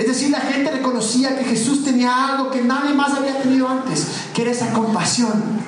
Es 0.00 0.06
decir, 0.06 0.30
la 0.30 0.40
gente 0.40 0.70
reconocía 0.70 1.36
que 1.36 1.44
Jesús 1.44 1.84
tenía 1.84 2.28
algo 2.28 2.50
que 2.50 2.62
nadie 2.62 2.94
más 2.94 3.12
había 3.12 3.38
tenido 3.42 3.68
antes, 3.68 4.06
que 4.34 4.40
era 4.40 4.50
esa 4.50 4.72
compasión. 4.72 5.60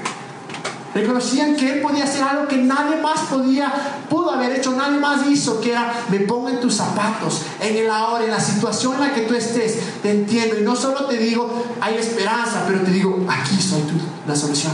Reconocían 0.94 1.54
que 1.54 1.70
Él 1.70 1.82
podía 1.82 2.04
hacer 2.04 2.22
algo 2.22 2.48
que 2.48 2.56
nadie 2.56 2.96
más 2.96 3.20
podía, 3.30 3.70
pudo 4.08 4.30
haber 4.30 4.56
hecho, 4.56 4.72
nadie 4.72 4.98
más 4.98 5.26
hizo, 5.26 5.60
que 5.60 5.72
era, 5.72 5.92
me 6.08 6.20
pongo 6.20 6.48
en 6.48 6.60
tus 6.60 6.76
zapatos, 6.76 7.42
en 7.60 7.76
el 7.76 7.90
ahora, 7.90 8.24
en 8.24 8.30
la 8.30 8.40
situación 8.40 8.94
en 8.94 9.00
la 9.00 9.12
que 9.12 9.20
tú 9.22 9.34
estés, 9.34 9.78
te 10.00 10.10
entiendo. 10.12 10.58
Y 10.58 10.62
no 10.62 10.76
solo 10.76 11.04
te 11.04 11.18
digo, 11.18 11.66
hay 11.82 11.96
esperanza, 11.96 12.64
pero 12.66 12.80
te 12.80 12.90
digo, 12.90 13.26
aquí 13.28 13.60
soy 13.60 13.82
tú, 13.82 13.96
la 14.26 14.34
solución. 14.34 14.72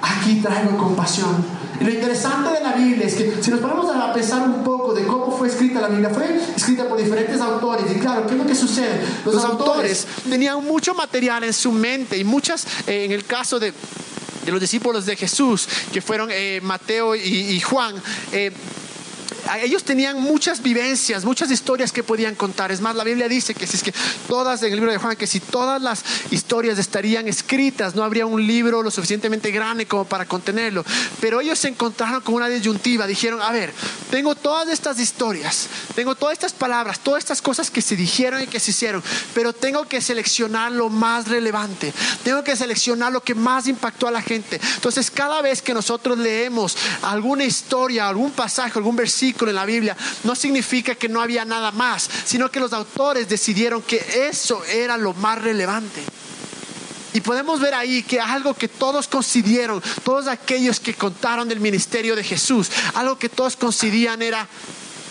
Aquí 0.00 0.36
traigo 0.36 0.78
compasión. 0.78 1.59
Y 1.80 1.84
lo 1.84 1.90
interesante 1.90 2.52
de 2.52 2.60
la 2.62 2.72
Biblia 2.72 3.06
es 3.06 3.14
que 3.14 3.42
si 3.42 3.50
nos 3.50 3.60
ponemos 3.60 3.94
a 3.94 4.12
pensar 4.12 4.42
un 4.42 4.64
poco 4.64 4.94
de 4.94 5.06
cómo 5.06 5.36
fue 5.36 5.48
escrita 5.48 5.80
la 5.80 5.88
Biblia, 5.88 6.10
fue 6.10 6.40
escrita 6.56 6.88
por 6.88 6.98
diferentes 6.98 7.40
autores. 7.40 7.84
Y 7.94 7.98
claro, 7.98 8.26
¿qué 8.26 8.32
es 8.32 8.38
lo 8.38 8.46
que 8.46 8.54
sucede? 8.54 9.00
Los, 9.24 9.44
autores, 9.44 10.06
tenían 10.28 10.64
mucho 10.64 10.94
material 10.94 11.44
en 11.44 11.52
su 11.52 11.72
mente 11.72 12.16
y 12.16 12.24
muchas, 12.24 12.66
eh, 12.86 13.04
en 13.04 13.12
el 13.12 13.24
caso 13.24 13.58
de 13.58 13.72
de 14.44 14.52
los 14.52 14.60
discípulos 14.60 15.06
de 15.06 15.16
Jesús, 15.16 15.68
que 15.92 16.00
fueron 16.00 16.30
eh, 16.32 16.60
Mateo 16.62 17.14
y, 17.14 17.60
Juan, 17.60 17.94
eh, 18.32 18.50
ellos 19.58 19.84
tenían 19.84 20.20
muchas 20.20 20.62
vivencias, 20.62 21.24
muchas 21.24 21.50
historias 21.50 21.92
que 21.92 22.02
podían 22.02 22.34
contar. 22.34 22.70
Es 22.70 22.80
más, 22.80 22.94
la 22.94 23.04
Biblia 23.04 23.28
dice 23.28 23.54
que 23.54 23.66
si 23.66 23.76
es 23.76 23.82
que 23.82 23.94
todas, 24.28 24.62
en 24.62 24.68
el 24.68 24.76
libro 24.76 24.92
de 24.92 24.98
Juan, 24.98 25.16
que 25.16 25.26
si 25.26 25.40
todas 25.40 25.80
las 25.82 26.04
historias 26.30 26.78
estarían 26.78 27.26
escritas, 27.26 27.94
no 27.94 28.04
habría 28.04 28.26
un 28.26 28.46
libro 28.46 28.82
lo 28.82 28.90
suficientemente 28.90 29.50
grande 29.50 29.86
como 29.86 30.04
para 30.04 30.26
contenerlo. 30.26 30.84
Pero 31.20 31.40
ellos 31.40 31.58
se 31.58 31.68
encontraron 31.68 32.20
con 32.20 32.34
una 32.34 32.48
disyuntiva. 32.48 33.06
Dijeron, 33.06 33.40
a 33.42 33.50
ver, 33.50 33.72
tengo 34.10 34.34
todas 34.34 34.68
estas 34.68 34.98
historias, 35.00 35.68
tengo 35.94 36.14
todas 36.14 36.34
estas 36.34 36.52
palabras, 36.52 37.00
todas 37.00 37.20
estas 37.20 37.42
cosas 37.42 37.70
que 37.70 37.82
se 37.82 37.96
dijeron 37.96 38.42
y 38.42 38.46
que 38.46 38.60
se 38.60 38.70
hicieron, 38.70 39.02
pero 39.34 39.52
tengo 39.52 39.86
que 39.86 40.00
seleccionar 40.00 40.72
lo 40.72 40.88
más 40.88 41.28
relevante. 41.28 41.92
Tengo 42.24 42.44
que 42.44 42.56
seleccionar 42.56 43.12
lo 43.12 43.22
que 43.22 43.34
más 43.34 43.66
impactó 43.66 44.06
a 44.06 44.10
la 44.10 44.22
gente. 44.22 44.60
Entonces, 44.74 45.10
cada 45.10 45.42
vez 45.42 45.62
que 45.62 45.74
nosotros 45.74 46.18
leemos 46.18 46.76
alguna 47.02 47.44
historia, 47.44 48.08
algún 48.08 48.30
pasaje, 48.30 48.78
algún 48.78 48.96
versículo 48.96 49.39
en 49.48 49.56
la 49.56 49.64
Biblia, 49.64 49.96
no 50.24 50.34
significa 50.34 50.94
que 50.94 51.08
no 51.08 51.22
había 51.22 51.44
nada 51.44 51.72
más, 51.72 52.10
sino 52.26 52.50
que 52.50 52.60
los 52.60 52.72
autores 52.72 53.28
decidieron 53.28 53.82
que 53.82 54.28
eso 54.28 54.62
era 54.64 54.96
lo 54.96 55.14
más 55.14 55.40
relevante. 55.40 56.02
Y 57.12 57.20
podemos 57.20 57.60
ver 57.60 57.74
ahí 57.74 58.02
que 58.02 58.20
algo 58.20 58.54
que 58.54 58.68
todos 58.68 59.08
coincidieron, 59.08 59.82
todos 60.04 60.28
aquellos 60.28 60.78
que 60.78 60.94
contaron 60.94 61.48
del 61.48 61.60
ministerio 61.60 62.14
de 62.14 62.22
Jesús, 62.22 62.70
algo 62.94 63.18
que 63.18 63.28
todos 63.28 63.56
coincidían 63.56 64.22
era 64.22 64.46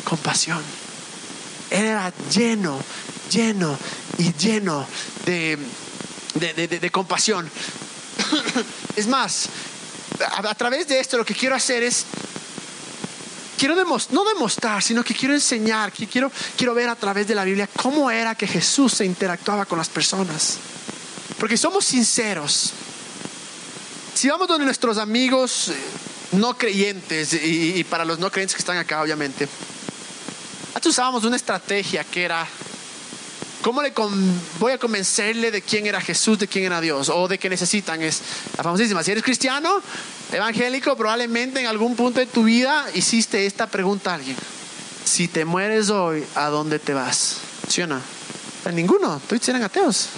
compasión. 0.05 0.61
Era 1.69 2.13
lleno, 2.31 2.79
lleno 3.29 3.77
y 4.17 4.33
lleno 4.33 4.87
de, 5.25 5.57
de, 6.35 6.91
compasión. 6.91 7.49
es 8.95 9.07
más, 9.07 9.49
a, 10.25 10.55
través 10.55 10.87
de 10.87 10.99
esto 10.99 11.17
lo 11.17 11.25
que 11.25 11.35
quiero 11.35 11.55
hacer 11.55 11.83
es 11.83 12.05
quiero 13.59 13.75
no 13.75 14.23
demostrar, 14.23 14.81
sino 14.81 15.03
que 15.03 15.13
quiero 15.13 15.33
enseñar, 15.33 15.91
que 15.91 16.07
quiero, 16.07 16.31
quiero 16.57 16.73
ver 16.73 16.87
a 16.87 16.95
través 16.95 17.27
de 17.27 17.35
la 17.35 17.43
Biblia 17.43 17.67
cómo 17.75 18.09
era 18.09 18.33
que 18.33 18.47
Jesús 18.47 18.93
se 18.93 19.05
interactuaba 19.05 19.65
con 19.65 19.77
las 19.77 19.89
personas. 19.89 20.57
Porque 21.37 21.57
somos 21.57 21.83
sinceros. 21.85 22.71
Si 24.13 24.29
vamos 24.29 24.47
donde 24.47 24.65
nuestros 24.65 24.97
amigos 24.97 25.69
eh, 25.69 25.75
no 26.33 26.57
creyentes, 26.57 27.33
y, 27.33 27.83
para 27.83 28.05
los 28.05 28.17
no 28.19 28.31
creyentes 28.31 28.55
que 28.55 28.61
están 28.61 28.77
acá, 28.77 29.01
obviamente, 29.01 29.47
antes 30.73 30.89
usábamos 30.89 31.25
una 31.25 31.35
estrategia 31.35 32.03
que 32.05 32.23
era, 32.23 32.47
¿cómo 33.61 33.81
le 33.81 33.93
voy 34.59 34.71
a 34.71 34.77
convencerle 34.77 35.51
de 35.51 35.61
quién 35.61 35.85
era 35.87 36.01
Jesús, 36.01 36.39
de 36.39 36.47
quién 36.47 36.65
era 36.65 36.81
Dios, 36.81 37.09
o 37.09 37.27
de 37.27 37.37
qué 37.37 37.49
necesitan? 37.49 38.01
Es 38.01 38.21
la 38.57 38.63
famosísima, 38.63 39.03
si 39.03 39.11
eres 39.11 39.23
cristiano, 39.23 39.81
evangélico, 40.31 40.95
probablemente 40.95 41.59
en 41.59 41.67
algún 41.67 41.95
punto 41.95 42.19
de 42.19 42.25
tu 42.25 42.43
vida 42.43 42.85
hiciste 42.93 43.45
esta 43.45 43.67
pregunta 43.67 44.11
a 44.11 44.15
alguien. 44.15 44.37
Si 45.05 45.27
te 45.27 45.45
mueres 45.45 45.89
hoy, 45.89 46.23
¿a 46.35 46.47
dónde 46.47 46.79
te 46.79 46.93
vas? 46.93 47.37
¿Sí 47.67 47.81
o 47.81 47.87
no? 47.87 48.01
ninguno, 48.71 49.19
todos 49.27 49.49
eran 49.49 49.63
ateos. 49.63 50.09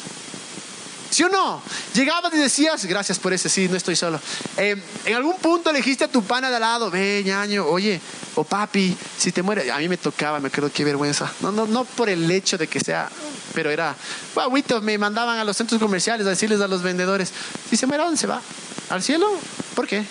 ¿Sí 1.12 1.24
o 1.24 1.30
no? 1.30 1.62
Llegabas 1.94 2.34
y 2.34 2.38
decías, 2.38 2.86
gracias 2.86 3.20
por 3.20 3.34
ese, 3.34 3.50
sí, 3.50 3.68
no 3.68 3.76
estoy 3.76 3.98
solo. 3.98 4.20
Eh, 4.56 4.82
en 5.06 5.16
algún 5.16 5.38
punto 5.40 5.70
elegiste 5.70 6.06
a 6.06 6.08
tu 6.08 6.24
pana 6.24 6.50
de 6.50 6.56
al 6.56 6.62
lado, 6.62 6.90
ve, 6.90 7.22
ñaño, 7.26 7.66
oye, 7.66 8.00
o 8.36 8.46
papi, 8.46 8.96
si 9.18 9.34
te 9.34 9.44
mueres. 9.44 9.70
A 9.70 9.78
mí 9.78 9.90
me 9.90 9.98
tocaba, 9.98 10.40
me 10.40 10.50
creo 10.50 10.72
qué 10.72 10.86
vergüenza. 10.86 11.30
No, 11.42 11.52
no, 11.52 11.68
no 11.68 11.84
por 11.84 12.10
el 12.10 12.32
hecho 12.32 12.58
de 12.58 12.68
que 12.68 12.80
sea, 12.80 13.10
pero 13.54 13.70
era, 13.70 13.94
guauito, 14.34 14.82
me 14.82 14.98
mandaban 14.98 15.38
a 15.38 15.44
los 15.44 15.58
centros 15.58 15.82
comerciales 15.82 16.26
a 16.26 16.30
decirles 16.30 16.62
a 16.62 16.68
los 16.70 16.82
vendedores, 16.82 17.34
si 17.70 17.76
se 17.76 17.88
muere, 17.88 18.04
¿a 18.04 18.06
dónde 18.06 18.20
se 18.20 18.28
va? 18.28 18.42
¿Al 18.90 19.04
cielo? 19.04 19.28
¿Por 19.76 19.88
qué? 19.88 20.06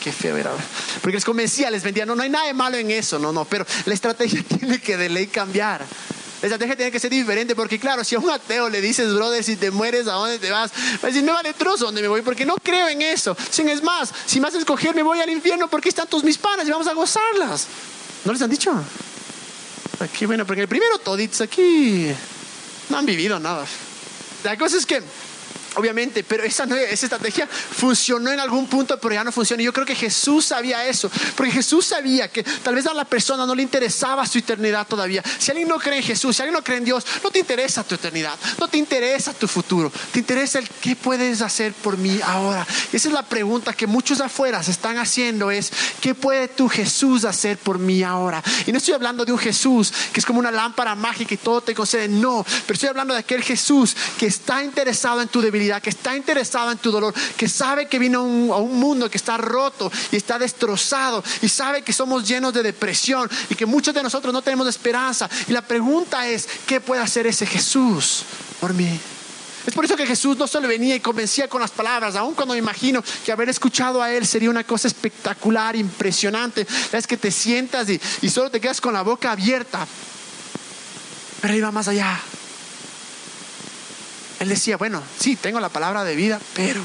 qué 0.00 0.12
feo 0.12 0.36
era. 0.36 0.52
Porque 1.00 1.16
les 1.16 1.24
convencía, 1.24 1.70
les 1.70 1.82
vendía, 1.82 2.06
no, 2.06 2.14
no 2.14 2.22
hay 2.22 2.30
nada 2.30 2.46
de 2.46 2.54
malo 2.54 2.76
en 2.76 2.90
eso, 2.90 3.18
no, 3.18 3.32
no, 3.32 3.44
pero 3.44 3.66
la 3.86 3.94
estrategia 3.94 4.42
tiene 4.58 4.80
que 4.80 4.96
de 4.96 5.08
ley 5.08 5.26
cambiar. 5.26 5.84
La 6.44 6.48
estrategia 6.48 6.76
tiene 6.76 6.92
que 6.92 7.00
ser 7.00 7.10
diferente 7.10 7.54
porque, 7.54 7.78
claro, 7.78 8.04
si 8.04 8.16
a 8.16 8.18
un 8.18 8.28
ateo 8.28 8.68
le 8.68 8.82
dices, 8.82 9.14
brother, 9.14 9.42
si 9.42 9.56
te 9.56 9.70
mueres, 9.70 10.06
¿a 10.08 10.12
dónde 10.12 10.38
te 10.38 10.50
vas? 10.50 10.70
Va 11.02 11.04
a 11.04 11.06
decir, 11.06 11.22
me 11.22 11.32
vale 11.32 11.54
trozo 11.54 11.86
dónde 11.86 12.02
me 12.02 12.08
voy 12.08 12.20
porque 12.20 12.44
no 12.44 12.56
creo 12.56 12.86
en 12.86 13.00
eso. 13.00 13.34
Sin 13.48 13.66
es 13.70 13.82
más, 13.82 14.12
si 14.26 14.40
me 14.40 14.48
haces 14.48 14.60
escoger, 14.60 14.94
me 14.94 15.02
voy 15.02 15.18
al 15.22 15.30
infierno 15.30 15.68
porque 15.68 15.88
están 15.88 16.06
todos 16.06 16.22
mis 16.22 16.36
panas 16.36 16.68
y 16.68 16.70
vamos 16.70 16.86
a 16.86 16.92
gozarlas. 16.92 17.66
¿No 18.26 18.32
les 18.34 18.42
han 18.42 18.50
dicho? 18.50 18.74
Aquí, 20.00 20.26
bueno, 20.26 20.44
porque 20.44 20.60
el 20.60 20.68
primero 20.68 20.98
toditos 20.98 21.40
aquí 21.40 22.08
no 22.90 22.98
han 22.98 23.06
vivido 23.06 23.40
nada. 23.40 23.64
La 24.42 24.58
cosa 24.58 24.76
es 24.76 24.84
que 24.84 25.02
Obviamente, 25.76 26.22
pero 26.22 26.44
esa, 26.44 26.64
esa 26.64 27.06
estrategia 27.06 27.46
funcionó 27.46 28.30
en 28.30 28.40
algún 28.40 28.66
punto, 28.66 28.98
pero 29.00 29.14
ya 29.14 29.24
no 29.24 29.32
funciona. 29.32 29.62
Y 29.62 29.66
yo 29.66 29.72
creo 29.72 29.86
que 29.86 29.94
Jesús 29.94 30.46
sabía 30.46 30.86
eso, 30.86 31.10
porque 31.36 31.52
Jesús 31.52 31.86
sabía 31.86 32.28
que 32.28 32.42
tal 32.42 32.74
vez 32.74 32.86
a 32.86 32.94
la 32.94 33.04
persona 33.04 33.44
no 33.44 33.54
le 33.54 33.62
interesaba 33.62 34.26
su 34.26 34.38
eternidad 34.38 34.86
todavía. 34.86 35.22
Si 35.38 35.50
alguien 35.50 35.68
no 35.68 35.78
cree 35.78 35.98
en 35.98 36.04
Jesús, 36.04 36.36
si 36.36 36.42
alguien 36.42 36.54
no 36.54 36.62
cree 36.62 36.78
en 36.78 36.84
Dios, 36.84 37.04
no 37.22 37.30
te 37.30 37.40
interesa 37.40 37.82
tu 37.82 37.96
eternidad, 37.96 38.38
no 38.58 38.68
te 38.68 38.78
interesa 38.78 39.32
tu 39.32 39.48
futuro, 39.48 39.90
te 40.12 40.20
interesa 40.20 40.58
el 40.58 40.68
qué 40.68 40.94
puedes 40.94 41.42
hacer 41.42 41.72
por 41.72 41.98
mí 41.98 42.20
ahora. 42.24 42.66
Y 42.92 42.96
esa 42.96 43.08
es 43.08 43.14
la 43.14 43.22
pregunta 43.22 43.72
que 43.72 43.86
muchos 43.86 44.20
afuera 44.20 44.62
se 44.62 44.70
están 44.70 44.98
haciendo, 44.98 45.50
es 45.50 45.72
¿qué 46.00 46.14
puede 46.14 46.48
tu 46.48 46.68
Jesús 46.68 47.24
hacer 47.24 47.58
por 47.58 47.78
mí 47.78 48.02
ahora? 48.02 48.42
Y 48.66 48.72
no 48.72 48.78
estoy 48.78 48.94
hablando 48.94 49.24
de 49.24 49.32
un 49.32 49.38
Jesús 49.38 49.92
que 50.12 50.20
es 50.20 50.26
como 50.26 50.38
una 50.38 50.50
lámpara 50.50 50.94
mágica 50.94 51.34
y 51.34 51.38
todo 51.38 51.60
te 51.60 51.74
concede, 51.74 52.06
no, 52.08 52.44
pero 52.66 52.74
estoy 52.74 52.88
hablando 52.88 53.14
de 53.14 53.20
aquel 53.20 53.42
Jesús 53.42 53.96
que 54.18 54.26
está 54.26 54.62
interesado 54.62 55.20
en 55.20 55.28
tu 55.28 55.40
debilidad 55.40 55.63
que 55.82 55.90
está 55.90 56.16
interesado 56.16 56.70
en 56.70 56.78
tu 56.78 56.90
dolor, 56.90 57.14
que 57.36 57.48
sabe 57.48 57.86
que 57.86 57.98
vino 57.98 58.20
a 58.20 58.58
un, 58.58 58.78
mundo 58.78 59.08
que 59.08 59.16
está 59.16 59.36
roto 59.36 59.90
y 60.10 60.16
está 60.16 60.38
destrozado 60.38 61.22
y 61.42 61.48
sabe 61.48 61.82
que 61.82 61.92
somos 61.92 62.26
llenos 62.26 62.52
de 62.52 62.62
depresión 62.62 63.28
y 63.48 63.54
que 63.54 63.66
muchos 63.66 63.94
de 63.94 64.02
nosotros 64.02 64.32
no 64.32 64.42
tenemos 64.42 64.68
esperanza. 64.68 65.28
Y 65.48 65.52
la 65.52 65.62
pregunta 65.62 66.28
es, 66.28 66.48
¿qué 66.66 66.80
puede 66.80 67.02
hacer 67.02 67.26
ese 67.26 67.46
Jesús 67.46 68.22
por 68.60 68.74
mí? 68.74 68.98
Es 69.66 69.72
por 69.72 69.84
eso 69.84 69.96
que 69.96 70.06
Jesús 70.06 70.36
no 70.36 70.46
solo 70.46 70.68
venía 70.68 70.94
y 70.94 71.00
convencía 71.00 71.48
con 71.48 71.60
las 71.60 71.70
palabras, 71.70 72.16
aun 72.16 72.34
cuando 72.34 72.52
me 72.52 72.58
imagino 72.58 73.02
que 73.24 73.32
haber 73.32 73.48
escuchado 73.48 74.02
a 74.02 74.12
Él 74.12 74.26
sería 74.26 74.50
una 74.50 74.64
cosa 74.64 74.88
espectacular, 74.88 75.74
impresionante. 75.74 76.66
Es 76.92 77.06
que 77.06 77.16
te 77.16 77.30
sientas 77.30 77.88
y, 77.88 78.00
y 78.20 78.28
solo 78.28 78.50
te 78.50 78.60
quedas 78.60 78.80
con 78.80 78.92
la 78.92 79.02
boca 79.02 79.32
abierta. 79.32 79.86
Pero 81.40 81.54
iba 81.54 81.70
más 81.70 81.88
allá. 81.88 82.20
Él 84.40 84.48
decía, 84.48 84.76
bueno, 84.76 85.02
sí, 85.18 85.36
tengo 85.36 85.60
la 85.60 85.68
palabra 85.68 86.04
de 86.04 86.16
vida, 86.16 86.40
pero 86.54 86.80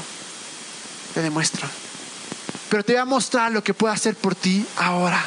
te 1.14 1.22
demuestro. 1.22 1.68
Pero 2.68 2.84
te 2.84 2.92
voy 2.92 3.00
a 3.00 3.04
mostrar 3.04 3.50
lo 3.50 3.64
que 3.64 3.74
puedo 3.74 3.92
hacer 3.92 4.14
por 4.14 4.34
ti 4.34 4.64
ahora. 4.76 5.24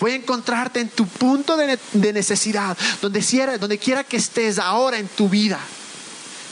Voy 0.00 0.12
a 0.12 0.14
encontrarte 0.14 0.78
en 0.80 0.88
tu 0.88 1.06
punto 1.06 1.56
de, 1.56 1.78
necesidad, 2.12 2.76
donde 3.02 3.20
quiera, 3.20 3.58
donde 3.58 3.78
quiera 3.78 4.04
que 4.04 4.16
estés 4.16 4.58
ahora 4.60 4.98
en 4.98 5.08
tu 5.08 5.28
vida. 5.28 5.58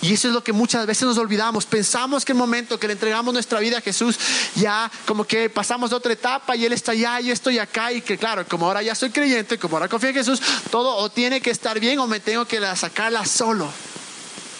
Y 0.02 0.12
eso 0.12 0.28
es 0.28 0.34
lo 0.34 0.44
que 0.44 0.52
muchas 0.52 0.84
veces 0.86 1.04
nos 1.04 1.16
olvidamos. 1.16 1.64
Pensamos 1.64 2.24
que 2.24 2.32
el 2.32 2.38
momento 2.38 2.78
que 2.78 2.86
le 2.86 2.92
entregamos 2.94 3.32
nuestra 3.32 3.60
vida 3.60 3.78
a 3.78 3.80
Jesús, 3.80 4.18
ya 4.56 4.90
como 5.06 5.24
que 5.24 5.48
pasamos 5.48 5.90
de 5.90 5.96
otra 5.96 6.12
etapa 6.12 6.54
y 6.56 6.66
Él 6.66 6.72
está 6.72 6.92
allá 6.92 7.20
y 7.20 7.26
yo 7.26 7.32
estoy 7.32 7.58
acá. 7.58 7.92
Y 7.92 8.02
que 8.02 8.18
claro, 8.18 8.44
como 8.46 8.66
ahora 8.66 8.82
ya 8.82 8.94
soy 8.94 9.10
creyente, 9.10 9.58
como 9.58 9.76
ahora 9.76 9.88
confío 9.88 10.10
en 10.10 10.16
Jesús, 10.16 10.42
todo 10.70 10.96
o 10.96 11.08
tiene 11.08 11.40
que 11.40 11.50
estar 11.50 11.78
bien 11.78 11.98
o 12.00 12.06
me 12.06 12.20
tengo 12.20 12.44
que 12.44 12.60
sacarla 12.76 13.24
solo. 13.24 13.68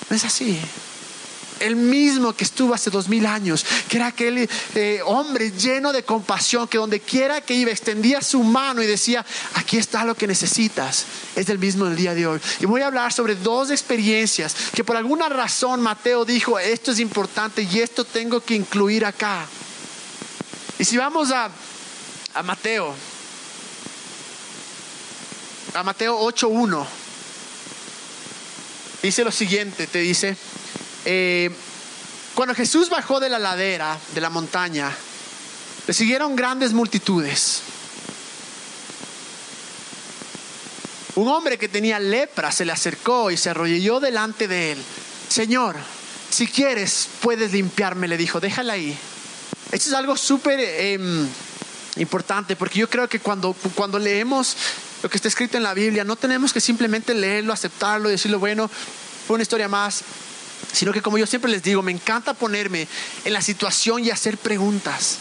No 0.09 0.17
es 0.17 0.25
así. 0.25 0.59
El 1.59 1.75
mismo 1.75 2.35
que 2.35 2.45
estuvo 2.45 2.75
hace 2.75 2.91
dos 2.91 3.09
mil 3.09 3.25
años, 3.25 3.65
que 3.89 3.97
era 3.97 4.09
aquel 4.09 4.49
eh, 4.75 5.01
hombre 5.07 5.51
lleno 5.53 5.91
de 5.91 6.03
compasión, 6.03 6.69
que 6.69 6.77
donde 6.77 7.01
quiera 7.01 7.41
que 7.41 7.55
iba 7.55 7.71
extendía 7.71 8.21
su 8.21 8.43
mano 8.43 8.83
y 8.83 8.87
decía, 8.87 9.25
aquí 9.55 9.79
está 9.79 10.05
lo 10.05 10.15
que 10.15 10.27
necesitas, 10.27 11.07
es 11.35 11.49
el 11.49 11.59
mismo 11.59 11.87
del 11.87 11.97
día 11.97 12.15
de 12.15 12.27
hoy. 12.27 12.41
Y 12.61 12.67
voy 12.67 12.83
a 12.83 12.89
hablar 12.89 13.11
sobre 13.11 13.37
dos 13.37 13.71
experiencias 13.71 14.55
que 14.75 14.85
por 14.85 14.97
alguna 14.97 15.31
razón 15.31 15.81
Mateo 15.81 16.27
dijo, 16.27 16.59
esto 16.59 16.93
es 16.93 17.01
importante 17.01 17.63
y 17.63 17.81
esto 17.81 18.05
tengo 18.05 18.41
que 18.41 18.55
incluir 18.55 19.07
acá. 19.07 19.47
Y 20.79 20.85
si 20.85 20.99
vamos 20.99 21.33
a, 21.33 21.51
a 22.35 22.43
Mateo, 22.43 22.95
a 25.73 25.83
Mateo 25.83 26.21
8.1 26.21 27.06
dice 29.07 29.25
lo 29.25 29.33
siguiente, 29.33 29.87
te 29.87 30.01
dice, 30.01 30.37
eh, 31.05 31.51
cuando 32.35 32.55
Jesús 32.55 32.91
bajó 32.91 33.21
de 33.21 33.29
la 33.29 33.39
ladera, 33.39 33.99
de 34.15 34.21
la 34.21 34.31
montaña, 34.31 34.93
le 35.87 35.95
siguieron 35.95 36.37
grandes 36.37 36.73
multitudes. 36.73 37.63
Un 41.15 41.29
hombre 41.29 41.57
que 41.57 41.69
tenía 41.69 41.99
lepra 41.99 42.53
se 42.53 42.65
le 42.65 42.73
acercó 42.73 43.31
y 43.31 43.37
se 43.37 43.51
arrodilló 43.51 44.01
delante 44.01 44.49
de 44.49 44.73
él. 44.73 44.79
Señor, 45.29 45.77
si 46.29 46.47
quieres, 46.47 47.09
puedes 47.23 47.53
limpiarme, 47.53 48.09
le 48.09 48.19
dijo, 48.19 48.41
déjala 48.41 48.75
ahí. 48.75 48.99
Esto 49.73 49.89
es 49.89 49.95
algo 49.95 50.17
súper 50.17 50.61
em, 50.61 51.27
importante 51.97 52.57
porque 52.57 52.81
yo 52.81 52.91
creo 52.91 53.09
que 53.09 53.21
cuando, 53.21 53.55
cuando 53.75 53.99
leemos 53.99 54.57
lo 55.03 55.11
que 55.11 55.17
está 55.17 55.29
escrito 55.29 55.57
en 55.57 55.63
la 55.63 55.75
Biblia, 55.75 56.05
no 56.05 56.17
tenemos 56.17 56.53
que 56.53 56.61
simplemente 56.61 57.15
leerlo, 57.15 57.53
aceptarlo 57.53 58.09
y 58.09 58.13
decirlo, 58.13 58.39
bueno, 58.39 58.71
fue 59.27 59.35
una 59.35 59.43
historia 59.43 59.69
más, 59.69 60.03
sino 60.73 60.93
que 60.93 61.03
como 61.03 61.19
yo 61.19 61.27
siempre 61.27 61.51
les 61.51 61.63
digo, 61.63 61.83
me 61.83 61.93
encanta 61.93 62.35
ponerme 62.35 62.89
en 63.25 63.33
la 63.33 63.41
situación 63.41 64.05
y 64.05 64.11
hacer 64.11 64.39
preguntas. 64.39 65.19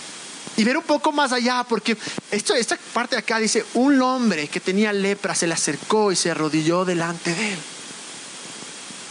y 0.57 0.63
ver 0.63 0.77
un 0.77 0.83
poco 0.83 1.11
más 1.11 1.33
allá, 1.33 1.65
porque 1.67 1.97
esto, 2.31 2.53
esta 2.53 2.77
parte 2.93 3.15
de 3.15 3.19
acá 3.19 3.39
dice, 3.39 3.65
un 3.73 4.01
hombre 4.01 4.47
que 4.47 4.61
tenía 4.61 4.93
lepra 4.93 5.35
se 5.35 5.47
le 5.47 5.53
acercó 5.53 6.13
y 6.13 6.15
se 6.15 6.31
arrodilló 6.31 6.85
delante 6.85 7.33
de 7.35 7.53
él. 7.53 7.59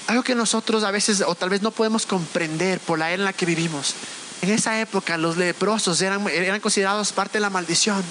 Algo 0.06 0.22
que 0.22 0.34
nosotros 0.34 0.84
a 0.84 0.90
veces 0.90 1.22
o 1.26 1.34
tal 1.34 1.50
vez 1.50 1.60
no 1.60 1.70
podemos 1.70 2.06
comprender 2.06 2.80
por 2.80 2.98
la 2.98 3.08
era 3.08 3.20
en 3.20 3.24
la 3.24 3.32
que 3.32 3.44
vivimos. 3.46 3.94
En 4.42 4.50
esa 4.50 4.80
época 4.80 5.18
los 5.18 5.36
leprosos 5.36 6.00
eran, 6.00 6.26
eran 6.28 6.60
considerados 6.60 7.12
parte 7.12 7.34
de 7.34 7.40
la 7.40 7.50
maldición. 7.50 8.02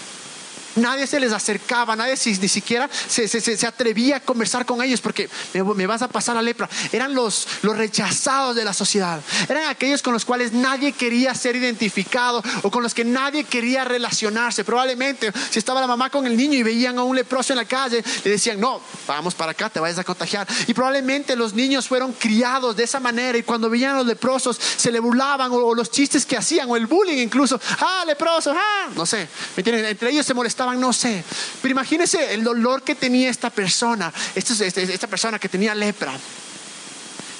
Nadie 0.75 1.07
se 1.07 1.19
les 1.19 1.31
acercaba, 1.31 1.95
nadie 1.95 2.15
ni 2.41 2.47
siquiera 2.47 2.89
se, 3.07 3.67
atrevía 3.67 4.17
a 4.17 4.19
conversar 4.19 4.65
con 4.65 4.81
ellos 4.81 5.01
porque 5.01 5.29
me, 5.53 5.87
vas 5.87 6.01
a 6.01 6.07
pasar 6.07 6.35
la 6.35 6.41
lepra. 6.41 6.69
Eran 6.91 7.13
los, 7.13 7.47
los 7.61 7.77
rechazados 7.77 8.55
de 8.55 8.63
la 8.63 8.73
sociedad. 8.73 9.21
Eran 9.47 9.69
aquellos 9.69 10.01
con 10.01 10.13
los 10.13 10.25
cuales 10.25 10.53
nadie 10.53 10.93
quería 10.93 11.35
ser 11.35 11.55
identificado 11.55 12.43
o 12.63 12.71
con 12.71 12.81
los 12.81 12.93
que 12.93 13.05
nadie 13.05 13.43
quería 13.43 13.85
relacionarse. 13.85 14.63
Probablemente 14.63 15.31
si 15.49 15.59
estaba 15.59 15.81
la 15.81 15.87
mamá 15.87 16.09
con 16.09 16.25
el 16.25 16.35
niño 16.35 16.57
y 16.57 16.63
veían 16.63 16.97
a 16.97 17.03
un 17.03 17.15
leproso 17.15 17.53
en 17.53 17.57
la 17.57 17.65
calle, 17.65 18.03
le 18.23 18.31
decían, 18.31 18.59
no, 18.59 18.81
vamos 19.07 19.35
para 19.35 19.51
acá, 19.51 19.69
te 19.69 19.79
vayas 19.79 19.99
a 19.99 20.03
contagiar. 20.03 20.47
Y 20.67 20.73
probablemente 20.73 21.35
los 21.35 21.53
niños 21.53 21.87
fueron 21.87 22.13
criados 22.13 22.75
de 22.75 22.83
esa 22.83 22.99
manera 22.99 23.37
y 23.37 23.43
cuando 23.43 23.69
veían 23.69 23.95
a 23.95 23.97
los 23.97 24.07
leprosos 24.07 24.59
se 24.59 24.91
le 24.91 24.99
burlaban 24.99 25.51
o, 25.51 25.75
los 25.75 25.91
chistes 25.91 26.25
que 26.25 26.37
hacían 26.37 26.69
o 26.69 26.75
el 26.75 26.87
bullying 26.87 27.17
incluso. 27.17 27.59
Ah, 27.79 28.03
leproso, 28.07 28.53
ah, 28.55 28.89
no 28.95 29.05
sé. 29.05 29.27
Entre 29.55 30.09
ellos 30.09 30.25
se 30.25 30.33
molestaban 30.33 30.62
no 30.65 30.93
sé. 30.93 31.23
Pero 31.61 31.71
imagínense 31.71 32.33
el 32.33 32.43
dolor 32.43 32.83
que 32.83 32.95
tenía 32.95 33.29
esta 33.29 33.49
persona, 33.49 34.11
esta, 34.35 34.65
este, 34.65 34.83
esta 34.83 35.07
persona 35.07 35.39
que 35.39 35.49
tenía 35.49 35.75
lepra 35.75 36.13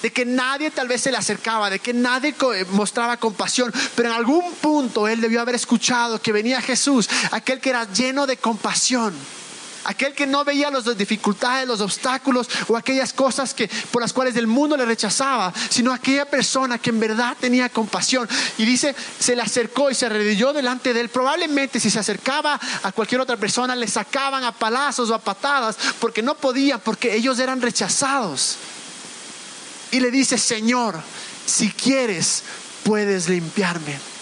de 0.01 0.11
que 0.11 0.25
nadie 0.25 0.69
tal 0.69 0.89
vez 0.89 0.99
se 0.99 1.11
le 1.11 1.17
acercaba, 1.17 1.69
de 1.69 1.79
que 1.79 1.93
nadie 1.93 2.35
eh, 2.55 2.65
mostraba 2.71 3.15
compasión, 3.15 3.73
pero 3.95 4.09
en 4.09 4.15
algún 4.15 4.53
punto 4.55 5.07
él 5.07 5.21
debió 5.21 5.39
haber 5.39 5.55
escuchado 5.55 6.21
que 6.21 6.33
venía 6.33 6.61
Jesús, 6.61 7.09
aquel 7.31 7.61
que 7.61 7.69
era 7.69 7.89
lleno 7.93 8.27
de 8.27 8.35
compasión 8.35 9.13
aquel 9.85 10.13
que 10.13 10.27
no 10.27 10.43
veía 10.43 10.69
las 10.69 10.97
dificultades, 10.97 11.67
los 11.67 11.81
obstáculos 11.81 12.49
o 12.67 12.77
aquellas 12.77 13.13
cosas 13.13 13.53
que, 13.53 13.69
por 13.91 14.01
las 14.01 14.13
cuales 14.13 14.35
el 14.35 14.47
mundo 14.47 14.77
le 14.77 14.85
rechazaba, 14.85 15.53
sino 15.69 15.93
aquella 15.93 16.25
persona 16.25 16.77
que 16.77 16.89
en 16.89 16.99
verdad 16.99 17.35
tenía 17.39 17.69
compasión. 17.69 18.27
Y 18.57 18.65
dice, 18.65 18.95
se 19.19 19.35
le 19.35 19.41
acercó 19.41 19.89
y 19.89 19.95
se 19.95 20.05
arrodilló 20.05 20.53
delante 20.53 20.93
de 20.93 21.01
él. 21.01 21.09
Probablemente 21.09 21.79
si 21.79 21.89
se 21.89 21.99
acercaba 21.99 22.59
a 22.83 22.91
cualquier 22.91 23.21
otra 23.21 23.37
persona, 23.37 23.75
le 23.75 23.87
sacaban 23.87 24.43
a 24.43 24.51
palazos 24.51 25.09
o 25.09 25.15
a 25.15 25.19
patadas 25.19 25.77
porque 25.99 26.21
no 26.21 26.35
podían, 26.35 26.79
porque 26.79 27.15
ellos 27.15 27.39
eran 27.39 27.61
rechazados. 27.61 28.57
Y 29.91 29.99
le 29.99 30.09
dice, 30.11 30.37
Señor, 30.37 30.99
si 31.45 31.69
quieres, 31.69 32.43
puedes 32.83 33.29
limpiarme. 33.29 34.12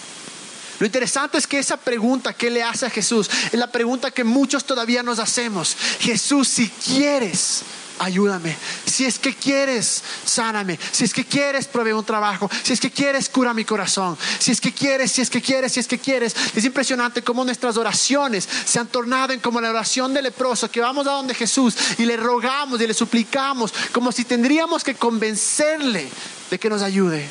Lo 0.82 0.86
interesante 0.86 1.38
es 1.38 1.46
que 1.46 1.60
esa 1.60 1.76
pregunta 1.76 2.32
que 2.32 2.50
le 2.50 2.60
hace 2.60 2.86
a 2.86 2.90
Jesús 2.90 3.30
es 3.52 3.54
la 3.54 3.70
pregunta 3.70 4.10
que 4.10 4.24
muchos 4.24 4.64
todavía 4.64 5.04
nos 5.04 5.20
hacemos. 5.20 5.76
Jesús, 6.00 6.48
si 6.48 6.68
quieres, 6.70 7.62
ayúdame. 8.00 8.56
Si 8.84 9.04
es 9.04 9.20
que 9.20 9.32
quieres, 9.32 10.02
sáname. 10.24 10.76
Si 10.90 11.04
es 11.04 11.14
que 11.14 11.24
quieres, 11.24 11.68
provee 11.68 11.92
un 11.92 12.04
trabajo. 12.04 12.50
Si 12.64 12.72
es 12.72 12.80
que 12.80 12.90
quieres, 12.90 13.28
cura 13.28 13.54
mi 13.54 13.64
corazón. 13.64 14.18
Si 14.40 14.50
es 14.50 14.60
que 14.60 14.72
quieres, 14.72 15.12
si 15.12 15.20
es 15.20 15.30
que 15.30 15.40
quieres, 15.40 15.70
si 15.70 15.78
es 15.78 15.86
que 15.86 16.00
quieres. 16.00 16.34
Es 16.52 16.64
impresionante 16.64 17.22
cómo 17.22 17.44
nuestras 17.44 17.76
oraciones 17.76 18.48
se 18.64 18.80
han 18.80 18.88
tornado 18.88 19.32
en 19.32 19.38
como 19.38 19.60
la 19.60 19.70
oración 19.70 20.12
del 20.12 20.24
leproso, 20.24 20.68
que 20.68 20.80
vamos 20.80 21.06
a 21.06 21.12
donde 21.12 21.36
Jesús 21.36 21.76
y 21.98 22.06
le 22.06 22.16
rogamos 22.16 22.80
y 22.80 22.88
le 22.88 22.94
suplicamos, 22.94 23.72
como 23.92 24.10
si 24.10 24.24
tendríamos 24.24 24.82
que 24.82 24.96
convencerle 24.96 26.08
de 26.50 26.58
que 26.58 26.68
nos 26.68 26.82
ayude. 26.82 27.28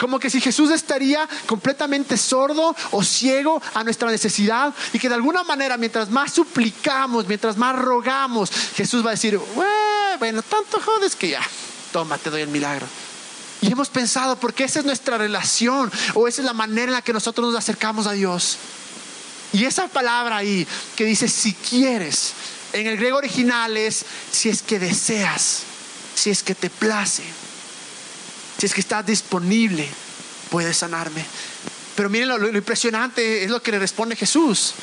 Como 0.00 0.18
que 0.18 0.30
si 0.30 0.40
Jesús 0.40 0.70
estaría 0.70 1.28
completamente 1.44 2.16
sordo 2.16 2.74
o 2.90 3.04
ciego 3.04 3.60
a 3.74 3.84
nuestra 3.84 4.10
necesidad 4.10 4.72
y 4.94 4.98
que 4.98 5.10
de 5.10 5.14
alguna 5.14 5.44
manera 5.44 5.76
mientras 5.76 6.08
más 6.08 6.32
suplicamos, 6.32 7.26
mientras 7.28 7.58
más 7.58 7.76
rogamos, 7.76 8.50
Jesús 8.74 9.04
va 9.04 9.10
a 9.10 9.12
decir, 9.12 9.38
bueno, 10.18 10.40
tanto 10.40 10.80
jodes 10.80 11.14
que 11.14 11.28
ya, 11.28 11.42
toma, 11.92 12.16
te 12.16 12.30
doy 12.30 12.40
el 12.40 12.48
milagro. 12.48 12.86
Y 13.60 13.70
hemos 13.70 13.90
pensado, 13.90 14.36
porque 14.36 14.64
esa 14.64 14.78
es 14.78 14.86
nuestra 14.86 15.18
relación 15.18 15.92
o 16.14 16.26
esa 16.26 16.40
es 16.40 16.46
la 16.46 16.54
manera 16.54 16.86
en 16.86 16.92
la 16.92 17.02
que 17.02 17.12
nosotros 17.12 17.48
nos 17.48 17.58
acercamos 17.58 18.06
a 18.06 18.12
Dios. 18.12 18.56
Y 19.52 19.66
esa 19.66 19.86
palabra 19.88 20.38
ahí 20.38 20.66
que 20.96 21.04
dice 21.04 21.28
si 21.28 21.52
quieres, 21.52 22.32
en 22.72 22.86
el 22.86 22.96
griego 22.96 23.18
original 23.18 23.76
es 23.76 24.06
si 24.32 24.48
es 24.48 24.62
que 24.62 24.78
deseas, 24.78 25.60
si 26.14 26.30
es 26.30 26.42
que 26.42 26.54
te 26.54 26.70
place. 26.70 27.39
Si 28.60 28.66
es 28.66 28.74
que 28.74 28.82
estás 28.82 29.06
disponible, 29.06 29.88
puedes 30.50 30.76
sanarme. 30.76 31.24
Pero 31.96 32.10
miren 32.10 32.28
lo, 32.28 32.46
impresionante 32.46 33.42
es 33.42 33.50
lo 33.50 33.62
que 33.62 33.70
le 33.70 33.78
responde 33.78 34.16
Jesús. 34.16 34.74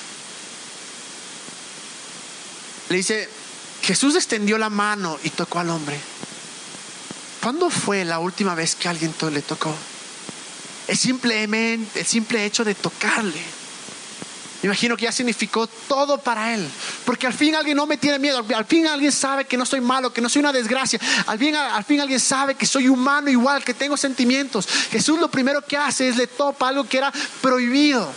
Le 2.89 2.97
dice, 2.97 3.29
Jesús 3.83 4.15
extendió 4.15 4.57
la 4.57 4.71
mano 4.71 5.19
y 5.23 5.29
tocó 5.29 5.59
al 5.59 5.69
hombre. 5.69 5.95
¿Cuándo 7.43 7.69
fue 7.69 8.03
la 8.03 8.17
última 8.17 8.55
vez 8.55 8.73
que 8.73 8.87
alguien 8.87 9.13
le 9.31 9.43
tocó? 9.43 9.75
Es 10.87 10.99
simplemente 10.99 11.99
el 11.99 12.07
simple 12.07 12.45
hecho 12.45 12.63
de 12.63 12.73
tocarle 12.73 13.43
imagino 14.67 14.95
que 14.95 15.03
ya 15.03 15.11
significó 15.11 15.67
todo 15.67 16.17
para 16.19 16.53
él. 16.53 16.67
Porque 17.05 17.27
al 17.27 17.33
fin 17.33 17.55
alguien 17.55 17.77
no 17.77 17.85
me 17.85 17.97
tiene 17.97 18.19
miedo. 18.19 18.45
Al 18.55 18.65
fin 18.65 18.87
alguien 18.87 19.11
sabe 19.11 19.45
que 19.45 19.57
no 19.57 19.65
soy 19.65 19.81
malo, 19.81 20.13
que 20.13 20.21
no 20.21 20.29
soy 20.29 20.41
una 20.41 20.53
desgracia. 20.53 20.99
Al 21.25 21.39
fin, 21.39 21.55
al 21.55 21.83
fin 21.83 22.01
alguien 22.01 22.19
sabe 22.19 22.55
que 22.55 22.65
soy 22.65 22.87
humano 22.87 23.29
igual, 23.29 23.63
que 23.63 23.73
tengo 23.73 23.97
sentimientos. 23.97 24.67
Jesús 24.91 25.19
lo 25.19 25.29
primero 25.29 25.61
que 25.61 25.77
hace 25.77 26.09
es 26.09 26.17
le 26.17 26.27
topa 26.27 26.69
algo 26.69 26.83
que 26.85 26.97
era 26.97 27.11
prohibido. 27.41 28.11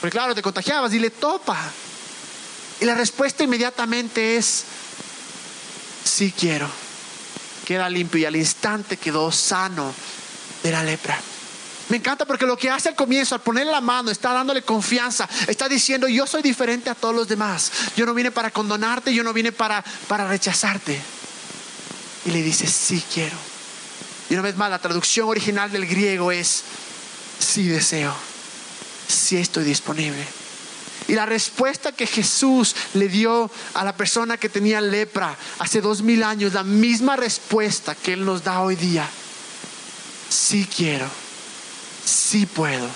Porque 0.00 0.16
claro, 0.16 0.34
te 0.34 0.42
contagiabas 0.42 0.92
y 0.94 0.98
le 0.98 1.10
topa. 1.10 1.58
Y 2.80 2.86
la 2.86 2.94
respuesta 2.94 3.44
inmediatamente 3.44 4.36
es, 4.36 4.64
sí 6.04 6.32
quiero. 6.36 6.68
Queda 7.66 7.88
limpio 7.88 8.20
y 8.20 8.24
al 8.24 8.36
instante 8.36 8.96
quedó 8.96 9.30
sano 9.30 9.92
de 10.62 10.70
la 10.70 10.82
lepra. 10.82 11.20
Me 11.90 11.96
encanta 11.96 12.24
porque 12.24 12.46
lo 12.46 12.56
que 12.56 12.70
hace 12.70 12.88
al 12.88 12.94
comienzo, 12.94 13.34
al 13.34 13.40
ponerle 13.40 13.72
la 13.72 13.80
mano, 13.80 14.12
está 14.12 14.32
dándole 14.32 14.62
confianza, 14.62 15.28
está 15.48 15.68
diciendo, 15.68 16.06
yo 16.06 16.24
soy 16.24 16.40
diferente 16.40 16.88
a 16.88 16.94
todos 16.94 17.14
los 17.14 17.26
demás. 17.26 17.72
Yo 17.96 18.06
no 18.06 18.14
vine 18.14 18.30
para 18.30 18.52
condonarte, 18.52 19.12
yo 19.12 19.24
no 19.24 19.32
vine 19.32 19.50
para, 19.50 19.84
para 20.06 20.28
rechazarte. 20.28 21.00
Y 22.26 22.30
le 22.30 22.42
dice, 22.42 22.68
sí 22.68 23.02
quiero. 23.12 23.36
Y 24.28 24.34
una 24.34 24.42
vez 24.42 24.56
más, 24.56 24.70
la 24.70 24.78
traducción 24.78 25.28
original 25.28 25.72
del 25.72 25.84
griego 25.84 26.30
es, 26.30 26.62
sí 27.40 27.66
deseo, 27.66 28.14
sí 29.08 29.36
estoy 29.36 29.64
disponible. 29.64 30.24
Y 31.08 31.14
la 31.14 31.26
respuesta 31.26 31.90
que 31.90 32.06
Jesús 32.06 32.76
le 32.94 33.08
dio 33.08 33.50
a 33.74 33.82
la 33.82 33.96
persona 33.96 34.36
que 34.36 34.48
tenía 34.48 34.80
lepra 34.80 35.36
hace 35.58 35.80
dos 35.80 36.02
mil 36.02 36.22
años, 36.22 36.52
la 36.52 36.62
misma 36.62 37.16
respuesta 37.16 37.96
que 37.96 38.12
Él 38.12 38.24
nos 38.24 38.44
da 38.44 38.60
hoy 38.60 38.76
día. 38.76 39.08
Sí 40.28 40.68
quiero 40.72 41.10
sí 42.10 42.46
puedo 42.46 42.88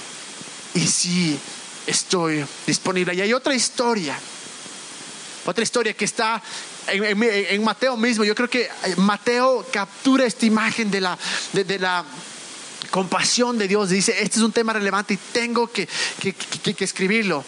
y 0.75 0.87
sí 0.87 1.39
estoy 1.87 2.45
disponible. 2.67 3.15
Y 3.15 3.21
hay 3.21 3.33
otra 3.33 3.55
historia, 3.55 4.19
otra 5.47 5.63
historia 5.63 5.95
que 5.95 6.05
está 6.05 6.43
en, 6.89 7.65
Mateo 7.65 7.97
mismo. 7.97 8.25
Yo 8.25 8.35
creo 8.35 8.51
que 8.51 8.69
Mateo 8.97 9.67
captura 9.73 10.25
esta 10.25 10.47
imagen 10.47 10.91
de 10.91 11.01
la, 11.01 11.19
de, 11.53 11.79
la 11.79 12.05
compasión 12.91 13.57
de 13.59 13.69
Dios. 13.69 13.91
Dice, 13.91 14.13
este 14.23 14.39
es 14.39 14.45
un 14.45 14.53
tema 14.53 14.73
relevante 14.73 15.15
y 15.15 15.17
tengo 15.17 15.69
que, 15.69 15.89
que, 16.21 16.85
escribirlo. 16.85 17.45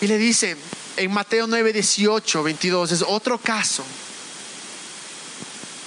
Y 0.00 0.06
le 0.06 0.18
dice 0.18 0.56
en 0.96 1.12
Mateo 1.12 1.46
9, 1.46 1.72
18, 1.72 2.42
22, 2.42 2.92
es 2.92 3.02
otro 3.02 3.38
caso. 3.38 3.84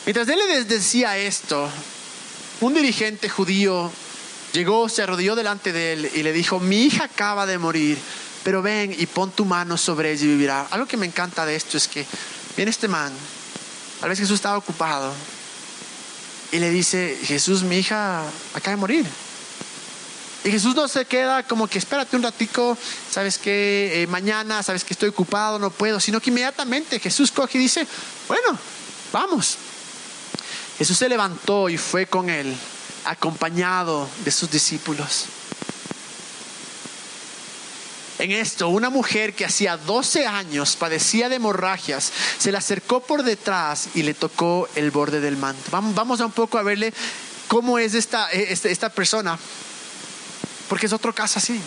Mientras 0.06 0.28
él 0.30 0.40
le 0.40 0.64
decía 0.64 1.18
esto, 1.18 1.70
un 2.62 2.74
dirigente 2.74 3.30
judío 3.30 3.92
llegó, 4.54 4.90
se 4.90 5.04
arrodilló 5.04 5.36
delante 5.36 5.72
de 5.72 5.94
él 5.94 6.12
y 6.16 6.24
le 6.24 6.34
dijo, 6.34 6.60
mi 6.60 6.84
hija 6.84 7.06
acaba 7.06 7.46
de 7.46 7.58
morir, 7.58 7.98
pero 8.44 8.62
ven 8.62 8.96
y 8.98 9.06
pon 9.06 9.32
tu 9.32 9.46
mano 9.46 9.78
sobre 9.78 10.12
ella 10.12 10.24
y 10.24 10.28
vivirá. 10.28 10.68
Algo 10.72 10.88
que 10.88 10.98
me 10.98 11.06
encanta 11.06 11.46
de 11.46 11.56
esto 11.56 11.78
es 11.78 11.88
que 11.88 12.06
viene 12.56 12.72
este 12.72 12.88
man, 12.88 13.12
tal 14.00 14.10
vez 14.10 14.20
Jesús 14.20 14.36
estaba 14.36 14.58
ocupado, 14.58 15.14
y 16.52 16.60
le 16.60 16.70
dice, 16.70 17.18
Jesús, 17.24 17.64
mi 17.64 17.78
hija 17.78 18.24
acaba 18.54 18.72
de 18.72 18.78
morir. 18.78 19.06
Y 20.44 20.52
Jesús 20.52 20.76
no 20.76 20.88
se 20.88 21.06
queda 21.06 21.44
como 21.44 21.68
que 21.68 21.78
espérate 21.78 22.16
un 22.16 22.24
ratico, 22.24 22.78
sabes 23.12 23.38
que 23.38 24.02
eh, 24.02 24.08
mañana, 24.08 24.64
sabes 24.64 24.86
que 24.86 24.94
estoy 24.94 25.10
ocupado, 25.10 25.60
no 25.60 25.72
puedo, 25.72 26.00
sino 26.00 26.22
que 26.22 26.30
inmediatamente 26.30 27.00
Jesús 27.00 27.32
coge 27.32 27.58
y 27.58 27.62
dice, 27.62 27.86
bueno, 28.30 28.58
vamos. 29.12 29.58
Jesús 30.78 30.98
se 30.98 31.10
levantó 31.10 31.70
y 31.70 31.78
fue 31.78 32.06
con 32.06 32.30
él, 32.30 32.56
acompañado 33.06 34.08
de 34.24 34.32
sus 34.32 34.52
discípulos. 34.52 35.26
En 38.20 38.32
esto, 38.32 38.70
una 38.70 38.90
mujer 38.90 39.34
que 39.36 39.46
hacía 39.46 39.78
12 39.78 40.26
años 40.26 40.76
padecía 40.76 41.30
de 41.30 41.36
hemorragias, 41.36 42.12
se 42.40 42.52
le 42.52 42.58
acercó 42.58 43.02
por 43.02 43.24
detrás 43.24 43.90
y 43.94 44.02
le 44.02 44.16
tocó 44.16 44.68
el 44.76 44.90
borde 44.90 45.20
del 45.20 45.38
manto. 45.38 45.70
Vamos, 45.72 46.20
a 46.20 46.26
un 46.26 46.32
poco 46.32 46.58
a 46.58 46.64
verle 46.64 46.94
cómo 47.48 47.78
es 47.78 47.94
esta, 47.94 48.32
esta, 48.32 48.70
esta 48.70 48.90
persona. 48.90 49.38
porque 50.68 50.88
es 50.88 50.94
otro 50.94 51.14
caso 51.14 51.38
así. 51.38 51.62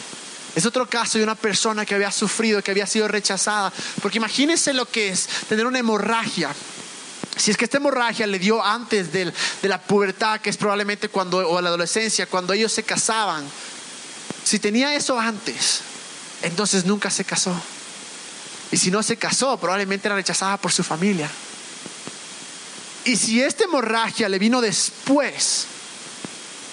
Es 0.57 0.67
otro 0.67 0.89
caso 0.89 1.19
de 1.19 1.25
una 1.25 1.37
persona 1.37 1.87
que 1.87 1.95
había 1.95 2.11
sufrido, 2.11 2.63
que 2.63 2.73
había 2.73 2.87
sido 2.87 3.07
rechazada. 3.07 3.73
Porque 4.03 4.19
imagínense 4.19 4.73
lo 4.73 4.87
que 4.87 5.09
es 5.09 5.29
tener 5.49 5.67
una 5.67 5.79
hemorragia. 5.79 6.53
Si 7.41 7.51
es 7.51 7.57
que 7.57 7.65
esta 7.65 7.79
hemorragia 7.79 8.27
le 8.27 8.39
dio 8.39 8.63
antes 8.63 9.13
de 9.13 9.33
la 9.63 9.81
pubertad, 9.81 10.41
que 10.43 10.51
es 10.51 10.59
probablemente 10.59 11.09
cuando, 11.09 11.39
o 11.39 11.59
la 11.63 11.71
adolescencia, 11.71 12.27
cuando 12.27 12.53
ellos 12.53 12.71
se 12.71 12.83
casaban. 12.83 13.45
Si 14.45 14.59
tenía 14.59 14.95
eso 14.95 15.19
antes, 15.19 15.81
entonces 16.43 16.85
nunca 16.85 17.09
se 17.09 17.25
casó. 17.25 17.55
Y 18.71 18.77
si 18.77 18.91
no 18.91 19.03
se 19.03 19.17
casó, 19.17 19.57
probablemente 19.57 20.07
era 20.07 20.17
rechazada 20.17 20.59
por 20.59 20.71
su 20.71 20.85
familia. 20.85 21.31
Y 23.07 23.17
si 23.17 23.41
esta 23.41 23.65
hemorragia 23.65 24.29
le 24.29 24.39
vino 24.39 24.61
después, 24.61 25.65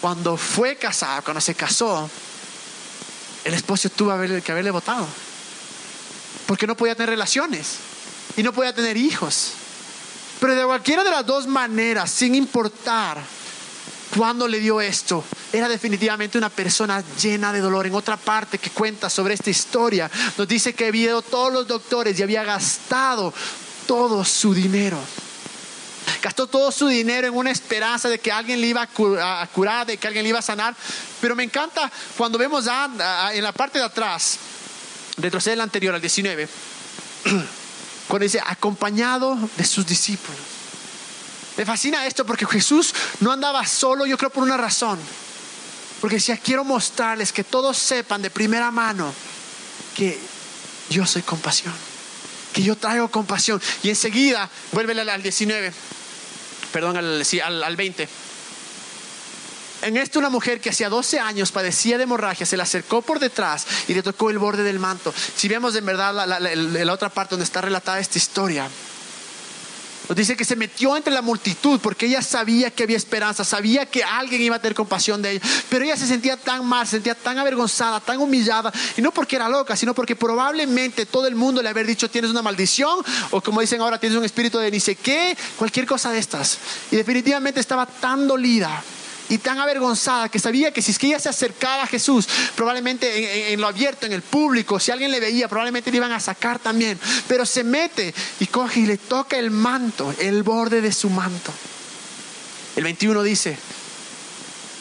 cuando 0.02 0.36
fue 0.36 0.76
casada, 0.76 1.22
cuando 1.22 1.40
se 1.40 1.56
casó, 1.56 2.10
el 3.46 3.54
esposo 3.54 3.90
tuvo 3.90 4.12
que 4.44 4.52
haberle 4.52 4.72
votado. 4.72 5.08
Porque 6.46 6.68
no 6.68 6.76
podía 6.76 6.94
tener 6.94 7.12
relaciones 7.12 7.76
y 8.36 8.44
no 8.44 8.52
podía 8.52 8.76
tener 8.76 8.98
hijos. 8.98 9.54
Pero 10.40 10.56
de 10.56 10.66
cualquiera 10.66 11.04
de 11.04 11.12
las 11.12 11.26
dos 11.26 11.48
maneras, 11.48 12.12
sin 12.12 12.36
importar 12.36 13.18
cuándo 14.16 14.48
le 14.48 14.60
dio 14.60 14.82
esto, 14.82 15.24
era 15.52 15.68
definitivamente 15.68 16.38
una 16.38 16.50
persona 16.50 17.04
llena 17.22 17.52
de 17.52 17.60
dolor. 17.60 17.88
En 17.88 17.96
otra 17.96 18.18
parte 18.18 18.58
que 18.58 18.70
cuenta 18.70 19.10
sobre 19.10 19.34
esta 19.34 19.50
historia, 19.50 20.10
nos 20.38 20.48
dice 20.48 20.74
que 20.74 20.88
había 20.88 21.06
ido 21.06 21.22
todos 21.22 21.52
los 21.52 21.68
doctores 21.68 22.20
y 22.20 22.24
había 22.24 22.44
gastado 22.44 23.34
todo 23.88 24.24
su 24.24 24.54
dinero. 24.54 25.00
Gastó 26.22 26.48
todo 26.48 26.72
su 26.72 26.88
dinero 26.88 27.28
en 27.28 27.36
una 27.36 27.52
esperanza 27.52 28.10
de 28.10 28.20
que 28.20 28.32
alguien 28.32 28.62
le 28.62 28.68
iba 28.68 28.82
a 28.82 29.48
curar, 29.48 29.86
de 29.86 29.98
que 29.98 30.08
alguien 30.08 30.24
le 30.24 30.30
iba 30.30 30.40
a 30.40 30.44
sanar. 30.44 30.76
Pero 31.20 31.36
me 31.36 31.44
encanta 31.44 31.92
cuando 32.18 32.38
vemos 32.38 32.66
en 32.68 33.44
la 33.44 33.52
parte 33.52 33.80
de 33.80 33.86
atrás, 33.86 34.38
retrocede 35.18 35.54
el 35.54 35.62
anterior, 35.62 35.96
al 35.96 36.02
19, 36.02 36.48
cuando 38.08 38.24
dice, 38.24 38.42
acompañado 38.46 39.38
de 39.58 39.66
sus 39.66 39.86
discípulos. 39.86 40.40
Me 41.58 41.66
fascina 41.66 42.06
esto 42.06 42.26
porque 42.26 42.46
Jesús 42.46 42.94
no 43.20 43.32
andaba 43.32 43.66
solo, 43.66 44.06
yo 44.06 44.18
creo 44.18 44.30
por 44.30 44.44
una 44.44 44.58
razón. 44.58 45.00
Porque 46.00 46.18
decía, 46.18 46.38
quiero 46.38 46.64
mostrarles 46.64 47.34
que 47.34 47.44
todos 47.44 47.78
sepan 47.78 48.22
de 48.22 48.30
primera 48.30 48.70
mano 48.70 49.12
que 49.96 50.20
yo 50.90 51.06
soy 51.06 51.24
compasión, 51.24 51.74
que 52.54 52.62
yo 52.62 52.76
traigo 52.76 53.10
compasión. 53.10 53.62
Y 53.82 53.90
enseguida, 53.90 54.50
vuélvele 54.72 55.02
al 55.02 55.24
19 55.24 55.74
perdón, 56.72 56.98
al, 56.98 57.64
al, 57.64 57.76
20. 57.76 58.08
En 59.88 59.96
esto 59.96 60.20
una 60.20 60.30
mujer 60.30 60.60
que 60.60 60.72
hacía 60.72 60.90
12 60.90 61.18
años 61.18 61.54
padecía 61.54 61.96
de 61.96 62.04
hemorragia 62.04 62.46
se 62.46 62.58
le 62.58 62.64
acercó 62.64 63.02
por 63.02 63.20
detrás 63.20 63.66
y 63.88 63.94
le 63.94 64.04
tocó 64.04 64.30
el 64.30 64.38
borde 64.38 64.62
del 64.62 64.80
manto. 64.80 65.14
Si 65.38 65.48
vemos 65.48 65.74
en 65.78 65.86
verdad 65.86 66.14
la, 66.14 66.94
otra 66.94 67.08
parte 67.08 67.36
donde 67.36 67.46
está 67.46 67.62
relatada 67.62 67.98
esta 67.98 68.18
historia, 68.18 68.68
nos 70.10 70.18
dice 70.18 70.36
que 70.36 70.44
se 70.44 70.58
metió 70.58 70.98
entre 70.98 71.14
la 71.14 71.22
multitud 71.22 71.80
porque 71.80 72.08
ella 72.08 72.22
sabía 72.22 72.70
que 72.70 72.84
había 72.84 72.98
esperanza, 72.98 73.46
sabía 73.46 73.86
que 73.86 74.04
alguien 74.04 74.42
iba 74.42 74.58
a 74.58 74.60
tener 74.60 74.76
compasión 74.76 75.22
de 75.22 75.32
ella, 75.32 75.42
pero 75.70 75.86
ella 75.86 75.96
se 75.96 76.06
sentía 76.06 76.36
tan 76.36 76.66
mal, 76.66 76.86
se 76.86 76.98
sentía 76.98 77.16
tan 77.16 77.38
avergonzada, 77.38 78.02
tan 78.02 78.18
humillada, 78.18 78.74
y 78.98 79.02
no 79.02 79.14
porque 79.14 79.38
era 79.38 79.48
loca, 79.48 79.78
sino 79.78 79.94
porque 79.94 80.18
probablemente 80.18 81.06
todo 81.06 81.28
el 81.28 81.36
mundo 81.36 81.62
le 81.62 81.70
había 81.70 81.86
dicho 81.86 82.10
tienes 82.10 82.32
una 82.32 82.42
maldición, 82.42 83.00
o 83.32 83.40
como 83.40 83.62
dicen 83.62 83.80
ahora 83.80 83.98
tienes 83.98 84.18
un 84.18 84.26
espíritu 84.26 84.58
de 84.58 84.70
ni 84.70 84.82
sé 84.82 84.96
qué, 84.96 85.38
cualquier 85.56 85.86
cosa 85.86 86.12
de 86.12 86.20
estas. 86.20 86.58
Y 86.92 86.98
definitivamente 86.98 87.62
estaba 87.62 87.86
tan 87.86 88.28
dolida 88.28 88.84
y 89.30 89.38
tan 89.40 89.60
avergonzada 89.60 90.30
que 90.30 90.40
sabía 90.40 90.72
que 90.72 90.82
si 90.82 90.92
es 90.92 91.00
que 91.00 91.08
ella 91.08 91.20
se 91.20 91.30
acercaba 91.30 91.84
a 91.84 91.88
Jesús, 91.88 92.28
probablemente 92.56 93.54
en, 93.54 93.60
lo 93.60 93.68
abierto, 93.68 94.06
en 94.06 94.14
el 94.14 94.22
público, 94.22 94.80
si 94.80 94.92
alguien 94.92 95.12
le 95.12 95.20
veía, 95.20 95.48
probablemente 95.48 95.92
le 95.92 95.98
iban 95.98 96.12
a 96.12 96.20
sacar 96.20 96.60
también. 96.60 97.00
Pero 97.28 97.46
se 97.46 97.64
mete 97.64 98.14
y 98.40 98.48
coge 98.48 98.82
y 98.82 98.86
le 98.86 98.98
toca 98.98 99.38
el 99.38 99.52
manto, 99.52 100.14
el 100.20 100.44
borde 100.44 100.82
de 100.82 100.92
su 100.92 101.10
manto. 101.10 101.52
El 102.76 102.84
21 102.84 103.24
dice, 103.24 103.58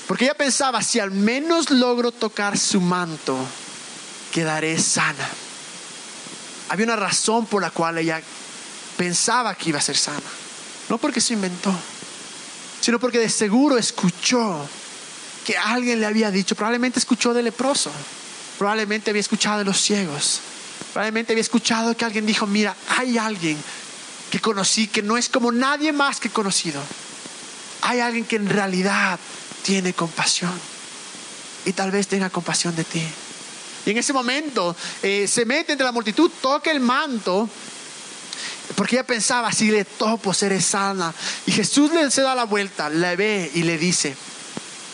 porque 0.06 0.24
ella 0.26 0.34
pensaba, 0.34 0.82
si 0.82 1.00
al 1.00 1.10
menos 1.10 1.70
logro 1.70 2.12
tocar 2.12 2.58
su 2.58 2.80
manto, 2.80 3.36
quedaré 4.32 4.78
sana. 4.78 5.28
Había 6.68 6.86
una 6.86 6.96
razón 6.96 7.46
por 7.46 7.62
la 7.62 7.70
cual 7.70 7.98
ella 7.98 8.20
pensaba 8.96 9.54
que 9.54 9.70
iba 9.70 9.78
a 9.78 9.82
ser 9.82 9.96
sana, 9.96 10.20
no 10.88 10.98
porque 10.98 11.20
se 11.20 11.34
inventó 11.34 11.74
sino 12.80 12.98
porque 12.98 13.18
de 13.18 13.28
seguro 13.28 13.78
escuchó 13.78 14.66
que 15.44 15.56
alguien 15.56 16.00
le 16.00 16.06
había 16.06 16.30
dicho, 16.30 16.54
probablemente 16.54 16.98
escuchó 16.98 17.32
del 17.32 17.44
leproso, 17.44 17.90
probablemente 18.58 19.10
había 19.10 19.20
escuchado 19.20 19.58
de 19.58 19.64
los 19.64 19.80
ciegos, 19.80 20.40
probablemente 20.92 21.32
había 21.32 21.42
escuchado 21.42 21.96
que 21.96 22.04
alguien 22.04 22.26
dijo, 22.26 22.46
mira, 22.46 22.74
hay 22.98 23.18
alguien 23.18 23.56
que 24.30 24.40
conocí 24.40 24.88
que 24.88 25.02
no 25.02 25.16
es 25.16 25.28
como 25.28 25.52
nadie 25.52 25.92
más 25.92 26.20
que 26.20 26.30
conocido. 26.30 26.82
Hay 27.82 28.00
alguien 28.00 28.24
que 28.24 28.36
en 28.36 28.48
realidad 28.48 29.18
tiene 29.62 29.92
compasión 29.92 30.52
y 31.64 31.72
tal 31.72 31.90
vez 31.90 32.08
tenga 32.08 32.30
compasión 32.30 32.74
de 32.74 32.84
ti. 32.84 33.02
Y 33.84 33.90
en 33.90 33.98
ese 33.98 34.12
momento 34.12 34.74
eh, 35.02 35.28
se 35.28 35.44
mete 35.44 35.72
entre 35.72 35.84
la 35.84 35.92
multitud, 35.92 36.30
toca 36.40 36.70
el 36.70 36.80
manto 36.80 37.48
porque 38.74 38.96
ella 38.96 39.06
pensaba, 39.06 39.52
si 39.52 39.70
le 39.70 39.84
topo, 39.84 40.34
seré 40.34 40.60
sana. 40.60 41.14
Y 41.46 41.52
Jesús 41.52 41.92
le 41.92 42.10
se 42.10 42.22
da 42.22 42.34
la 42.34 42.44
vuelta, 42.44 42.88
la 42.88 43.14
ve 43.14 43.50
y 43.54 43.62
le 43.62 43.78
dice, 43.78 44.16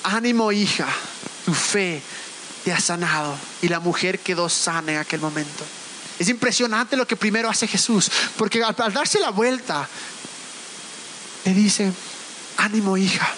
ánimo 0.04 0.52
hija, 0.52 0.86
tu 1.44 1.54
fe 1.54 2.02
te 2.64 2.72
ha 2.72 2.80
sanado. 2.80 3.36
Y 3.62 3.68
la 3.68 3.80
mujer 3.80 4.18
quedó 4.18 4.48
sana 4.48 4.92
en 4.92 4.98
aquel 4.98 5.20
momento. 5.20 5.64
Es 6.18 6.28
impresionante 6.28 6.96
lo 6.96 7.06
que 7.06 7.16
primero 7.16 7.48
hace 7.48 7.66
Jesús, 7.66 8.10
porque 8.36 8.62
al, 8.62 8.76
darse 8.92 9.18
la 9.18 9.30
vuelta, 9.30 9.88
le 11.44 11.54
dice, 11.54 11.90
ánimo 12.58 12.96
hija. 12.96 13.28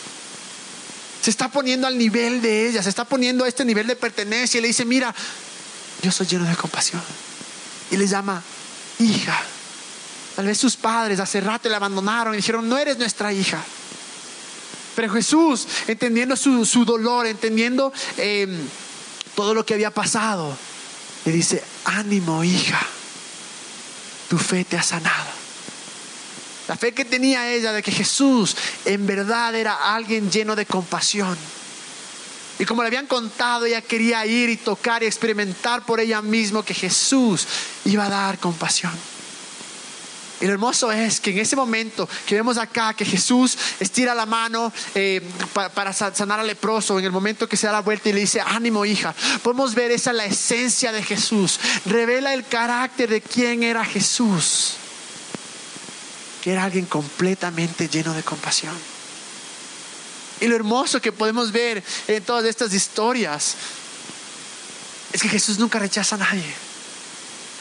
Se 1.22 1.30
está 1.30 1.48
poniendo 1.48 1.86
al 1.86 1.96
nivel 1.96 2.42
de 2.42 2.68
ella, 2.68 2.82
se 2.82 2.90
está 2.90 3.04
poniendo 3.04 3.44
a 3.44 3.48
este 3.48 3.64
nivel 3.64 3.86
de 3.86 3.96
pertenencia 3.96 4.58
y 4.58 4.60
le 4.60 4.68
dice, 4.68 4.84
mira, 4.84 5.14
yo 6.02 6.12
soy 6.12 6.26
lleno 6.26 6.44
de 6.44 6.56
compasión. 6.56 7.02
Y 7.90 7.96
le 7.96 8.06
llama, 8.06 8.42
hija. 8.98 9.40
Tal 10.36 10.46
vez 10.46 10.58
sus 10.58 10.76
padres 10.76 11.20
hace 11.20 11.40
rato 11.40 11.68
le 11.68 11.76
abandonaron 11.76 12.34
y 12.34 12.38
dijeron, 12.38 12.68
no 12.68 12.76
eres 12.76 12.98
nuestra 12.98 13.32
hija. 13.32 13.62
Pero 14.96 15.12
Jesús, 15.12 15.66
entendiendo 15.86 16.36
su, 16.36 16.84
dolor, 16.84 17.26
entendiendo 17.26 17.92
em, 18.16 18.58
todo 19.34 19.54
lo 19.54 19.64
que 19.64 19.74
había 19.74 19.90
pasado, 19.90 20.56
le 21.24 21.32
dice, 21.32 21.62
ánimo 21.84 22.44
hija, 22.44 22.80
tu 24.28 24.38
fe 24.38 24.64
te 24.64 24.76
ha 24.76 24.82
sanado. 24.82 25.44
La 26.68 26.76
fe 26.76 26.92
que 26.92 27.04
tenía 27.04 27.52
ella 27.52 27.72
de 27.72 27.82
que 27.82 27.92
Jesús 27.92 28.56
en 28.84 29.06
verdad 29.06 29.54
era 29.54 29.94
alguien 29.94 30.30
lleno 30.30 30.56
de 30.56 30.66
compasión. 30.66 31.36
Y 32.58 32.64
como 32.64 32.82
le 32.82 32.88
habían 32.88 33.06
contado, 33.06 33.66
ella 33.66 33.82
quería 33.82 34.24
ir 34.26 34.48
y 34.48 34.56
tocar 34.56 35.02
y 35.02 35.06
experimentar 35.06 35.84
por 35.84 36.00
ella 36.00 36.22
misma 36.22 36.64
que 36.64 36.72
Jesús 36.72 37.46
iba 37.84 38.06
a 38.06 38.08
dar 38.08 38.38
compasión. 38.38 38.92
Y 40.40 40.46
lo 40.46 40.52
hermoso 40.52 40.90
es 40.90 41.20
que 41.20 41.30
en 41.30 41.38
ese 41.38 41.54
momento 41.54 42.08
que 42.26 42.34
vemos 42.34 42.58
acá 42.58 42.92
que 42.94 43.04
Jesús 43.04 43.56
estira 43.78 44.14
la 44.14 44.26
mano 44.26 44.72
eh, 44.94 45.22
para, 45.52 45.92
sanar 45.92 46.40
al 46.40 46.46
leproso, 46.46 46.98
en 46.98 47.04
el 47.04 47.12
momento 47.12 47.48
que 47.48 47.56
se 47.56 47.66
da 47.66 47.72
la 47.72 47.80
vuelta 47.80 48.08
y 48.08 48.12
le 48.12 48.20
dice, 48.20 48.40
ánimo 48.40 48.84
hija, 48.84 49.14
podemos 49.42 49.74
ver 49.74 49.92
esa 49.92 50.12
la 50.12 50.24
esencia 50.24 50.92
de 50.92 51.02
Jesús. 51.02 51.60
Revela 51.86 52.34
el 52.34 52.44
carácter 52.44 53.08
de 53.08 53.20
quién 53.20 53.62
era 53.62 53.84
Jesús. 53.84 54.74
Que 56.42 56.52
era 56.52 56.64
alguien 56.64 56.86
completamente 56.86 57.88
lleno 57.88 58.12
de 58.12 58.22
compasión. 58.22 58.74
Y 60.40 60.46
lo 60.46 60.56
hermoso 60.56 61.00
que 61.00 61.12
podemos 61.12 61.52
ver 61.52 61.82
en 62.08 62.22
todas 62.24 62.44
estas 62.44 62.74
historias 62.74 63.54
es 65.12 65.22
que 65.22 65.28
Jesús 65.28 65.60
nunca 65.60 65.78
rechaza 65.78 66.16
a 66.16 66.18
nadie 66.18 66.63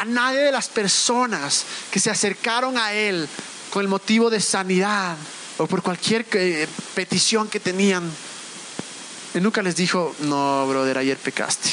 a 0.03 0.05
nadie 0.05 0.41
de 0.41 0.51
las 0.51 0.67
personas 0.67 1.63
que 1.89 1.97
se 1.97 2.11
acercaron 2.11 2.77
a 2.77 2.91
Él 2.91 3.25
con 3.71 3.83
el 3.83 3.87
motivo 3.87 4.29
de 4.29 4.41
sanidad 4.41 5.15
o 5.57 5.65
por 5.65 5.81
cualquier 5.81 6.25
eh, 6.33 6.67
petición 6.93 7.47
que 7.47 7.61
tenían. 7.61 8.03
Él 9.33 9.41
nunca 9.41 9.61
les 9.61 9.77
dijo, 9.77 10.13
no, 10.19 10.67
brother, 10.67 10.97
ayer 10.97 11.17
pecaste. 11.17 11.69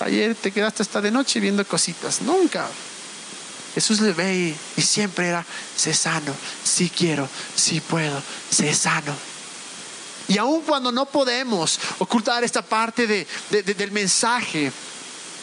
Ayer 0.00 0.34
te 0.34 0.50
quedaste 0.50 0.82
hasta 0.82 1.02
de 1.02 1.10
noche 1.10 1.40
viendo 1.40 1.62
cositas. 1.66 2.22
Nunca. 2.22 2.66
Jesús 3.74 4.00
le 4.00 4.12
ve 4.12 4.56
y, 4.78 4.80
siempre 4.80 5.28
era, 5.28 5.44
sé 5.76 5.92
sano, 5.92 6.34
si 6.64 6.88
quiero, 6.88 7.28
si 7.54 7.80
puedo, 7.80 8.22
sé 8.48 8.72
sano. 8.72 9.14
Y 10.26 10.38
aun 10.38 10.62
cuando 10.62 10.90
no 10.90 11.04
podemos 11.04 11.78
ocultar 11.98 12.44
esta 12.44 12.62
parte 12.62 13.26
del 13.50 13.90
mensaje, 13.92 14.72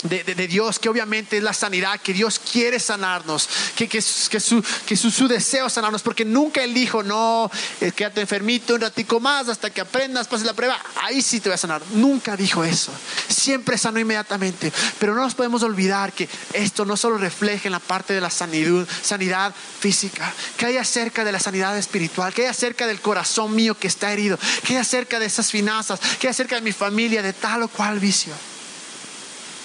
de, 0.04 0.24
de, 0.24 0.48
Dios, 0.48 0.80
que 0.80 0.90
obviamente 0.90 1.38
es 1.38 1.44
la 1.44 1.54
sanidad, 1.54 2.00
que 2.00 2.14
Dios 2.14 2.40
quiere 2.40 2.80
sanarnos, 2.80 3.48
que, 3.76 3.88
que, 3.88 4.00
que, 4.00 4.40
su, 4.40 4.64
que 4.86 4.98
su, 4.98 5.28
deseo 5.28 5.70
sanarnos, 5.70 6.02
porque 6.02 6.26
nunca 6.26 6.64
Él 6.64 6.74
dijo, 6.74 7.04
no, 7.04 7.50
eh, 7.80 7.92
quédate 7.92 8.22
enfermito 8.22 8.76
un 8.76 8.82
ratico 8.82 9.20
más 9.20 9.48
hasta 9.50 9.70
que 9.70 9.82
aprendas, 9.82 10.28
pases 10.28 10.46
la 10.46 10.54
prueba, 10.54 10.80
ahí 11.02 11.22
sí 11.22 11.40
te 11.40 11.50
voy 11.50 11.56
a 11.56 11.58
sanar. 11.58 11.82
Nunca 11.94 12.36
dijo 12.36 12.64
eso, 12.64 12.92
siempre 13.28 13.78
sanó 13.78 14.00
inmediatamente, 14.00 14.72
pero 15.00 15.14
no 15.14 15.22
nos 15.22 15.36
podemos 15.36 15.64
olvidar 15.64 16.14
que 16.14 16.28
esto 16.54 16.86
no 16.86 16.98
solo 16.98 17.18
refleja 17.18 17.68
en 17.68 17.74
la 17.74 17.80
parte 17.80 18.14
de 18.14 18.22
la 18.22 18.30
sanidad, 18.30 18.88
sanidad 19.04 19.54
física, 19.80 20.34
que 20.58 20.66
hay 20.66 20.78
acerca 20.78 21.24
de 21.24 21.32
la 21.32 21.40
sanidad 21.40 21.78
espiritual, 21.78 22.34
que 22.34 22.44
hay 22.44 22.48
acerca 22.48 22.88
del 22.88 23.02
corazón 23.02 23.54
mío 23.54 23.76
que 23.78 23.88
está 23.88 24.12
herido, 24.12 24.40
que 24.66 24.74
hay 24.74 24.80
acerca 24.80 25.20
de 25.20 25.26
esas 25.26 25.52
finanzas, 25.52 26.00
que 26.20 26.28
hay 26.28 26.32
acerca 26.32 26.56
de 26.56 26.62
mi 26.62 26.72
familia, 26.72 27.22
de 27.22 27.34
tal 27.34 27.64
o 27.64 27.68
cual 27.68 28.00
vicio. 28.00 28.34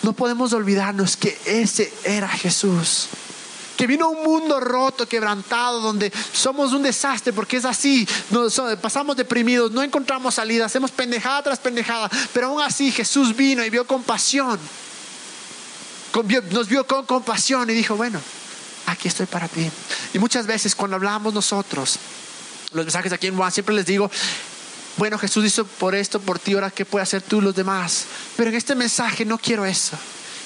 No 0.03 0.13
podemos 0.13 0.53
olvidarnos 0.53 1.17
que 1.17 1.39
ese 1.47 1.93
era 2.05 2.29
Jesús. 2.29 3.09
Que 3.77 3.87
vino 3.87 4.09
un 4.09 4.23
mundo 4.23 4.59
roto, 4.59 5.07
quebrantado, 5.07 5.81
donde 5.81 6.11
somos 6.33 6.73
un 6.73 6.83
desastre, 6.83 7.33
porque 7.33 7.59
es 7.59 7.65
así. 7.65 8.09
Nos, 8.31 8.61
pasamos 8.81 9.17
deprimidos, 9.17 9.71
no 9.71 9.83
encontramos 9.83 10.35
salida, 10.35 10.65
hacemos 10.65 10.91
pendejada 10.91 11.43
tras 11.43 11.59
pendejada. 11.59 12.11
Pero 12.33 12.47
aún 12.49 12.63
así 12.63 12.91
Jesús 12.91 13.37
vino 13.37 13.65
y 13.65 13.71
vio 13.71 13.87
compasión. 13.87 14.59
Nos 16.51 16.69
vio 16.69 16.87
con 16.87 17.05
compasión 17.05 17.69
y 17.69 17.75
dijo, 17.75 17.97
bueno, 17.97 18.19
aquí 18.87 19.09
estoy 19.09 19.27
para 19.27 19.49
ti. 19.49 19.71
Y 20.15 20.19
muchas 20.19 20.47
veces 20.47 20.75
cuando 20.75 20.97
hablamos 20.97 21.35
nosotros, 21.35 21.99
los 22.73 22.85
mensajes 22.87 23.13
aquí 23.13 23.27
en 23.27 23.37
Juan, 23.37 23.53
siempre 23.53 23.75
les 23.75 23.85
digo, 23.85 24.11
bueno, 24.97 25.19
Jesús 25.19 25.45
hizo 25.45 25.67
por 25.67 25.95
esto, 25.95 26.21
por 26.21 26.39
ti, 26.39 26.55
ahora 26.55 26.71
qué 26.71 26.85
puede 26.85 27.03
hacer 27.03 27.23
tú 27.23 27.41
los 27.43 27.55
demás. 27.55 28.07
Pero 28.37 28.51
en 28.51 28.57
este 28.57 28.75
mensaje 28.75 29.25
no 29.25 29.39
quiero 29.39 29.67
eso. 29.67 29.97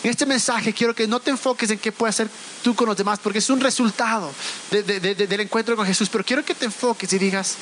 En 0.03 0.11
este 0.11 0.27
mensaje 0.27 0.73
quiero 0.73 0.95
que 0.95 1.07
no 1.07 1.21
te 1.21 1.31
enfoques 1.31 1.71
en 1.71 1.79
qué 1.79 1.93
puede 1.93 2.11
hacer 2.11 2.29
tú 2.63 2.75
con 2.75 2.89
los 2.89 2.97
demás, 2.97 3.21
porque 3.23 3.39
es 3.39 3.51
un 3.51 3.61
resultado 3.61 4.33
del 4.71 5.41
encuentro 5.41 5.77
con 5.77 5.87
Jesús. 5.87 6.09
Pero 6.09 6.25
quiero 6.25 6.45
que 6.45 6.55
te 6.55 6.65
enfoques 6.65 7.13
y 7.13 7.19
digas, 7.19 7.57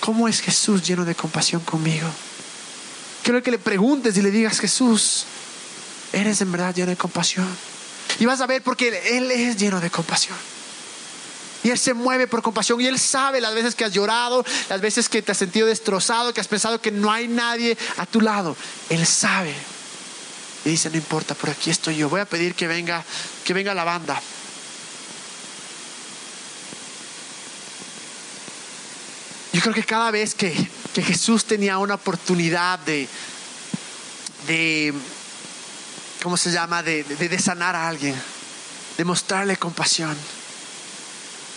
¿cómo 0.00 0.28
es 0.28 0.40
Jesús 0.40 0.82
lleno 0.82 1.04
de 1.04 1.14
compasión 1.14 1.60
conmigo? 1.62 2.08
Quiero 3.22 3.42
que 3.42 3.52
le 3.52 3.58
preguntes 3.58 4.16
y 4.16 4.22
le 4.22 4.30
digas, 4.30 4.58
Jesús, 4.58 5.24
¿eres 6.12 6.40
en 6.40 6.50
verdad 6.50 6.74
lleno 6.74 6.90
de 6.90 6.96
compasión? 6.96 7.46
Y 8.18 8.26
vas 8.26 8.40
a 8.40 8.46
ver 8.46 8.62
porque 8.62 9.16
Él 9.16 9.30
es 9.30 9.56
lleno 9.56 9.80
de 9.80 9.90
compasión. 9.90 10.36
Y 11.64 11.70
Él 11.70 11.78
se 11.78 11.94
mueve 11.94 12.26
por 12.26 12.42
compasión 12.42 12.80
y 12.80 12.86
Él 12.86 12.98
sabe 12.98 13.40
las 13.40 13.54
veces 13.54 13.74
que 13.74 13.84
has 13.84 13.92
llorado, 13.92 14.44
las 14.68 14.80
veces 14.80 15.08
que 15.08 15.22
te 15.22 15.32
has 15.32 15.38
sentido 15.38 15.66
destrozado, 15.66 16.34
que 16.34 16.40
has 16.40 16.48
pensado 16.48 16.80
que 16.80 16.90
no 16.90 17.10
hay 17.10 17.28
nadie 17.28 17.76
a 17.98 18.06
tu 18.06 18.20
lado. 18.20 18.56
Él 18.88 19.06
sabe. 19.06 19.54
Y 20.64 20.70
dice, 20.70 20.90
no 20.90 20.96
importa, 20.96 21.34
por 21.34 21.50
aquí 21.50 21.70
estoy 21.70 21.96
yo. 21.96 22.08
Voy 22.08 22.20
a 22.20 22.24
pedir 22.24 22.54
que 22.54 22.66
venga, 22.66 23.04
que 23.44 23.54
venga 23.54 23.74
la 23.74 23.84
banda. 23.84 24.20
Yo 29.52 29.60
creo 29.60 29.74
que 29.74 29.84
cada 29.84 30.10
vez 30.10 30.34
que, 30.34 30.52
que 30.94 31.02
Jesús 31.02 31.44
tenía 31.44 31.78
una 31.78 31.94
oportunidad 31.94 32.78
de, 32.80 33.06
de 34.46 34.94
¿cómo 36.22 36.36
se 36.36 36.50
llama? 36.50 36.82
De, 36.82 37.04
de, 37.04 37.28
de 37.28 37.38
sanar 37.38 37.76
a 37.76 37.86
alguien, 37.86 38.20
de 38.96 39.04
mostrarle 39.04 39.56
compasión 39.58 40.16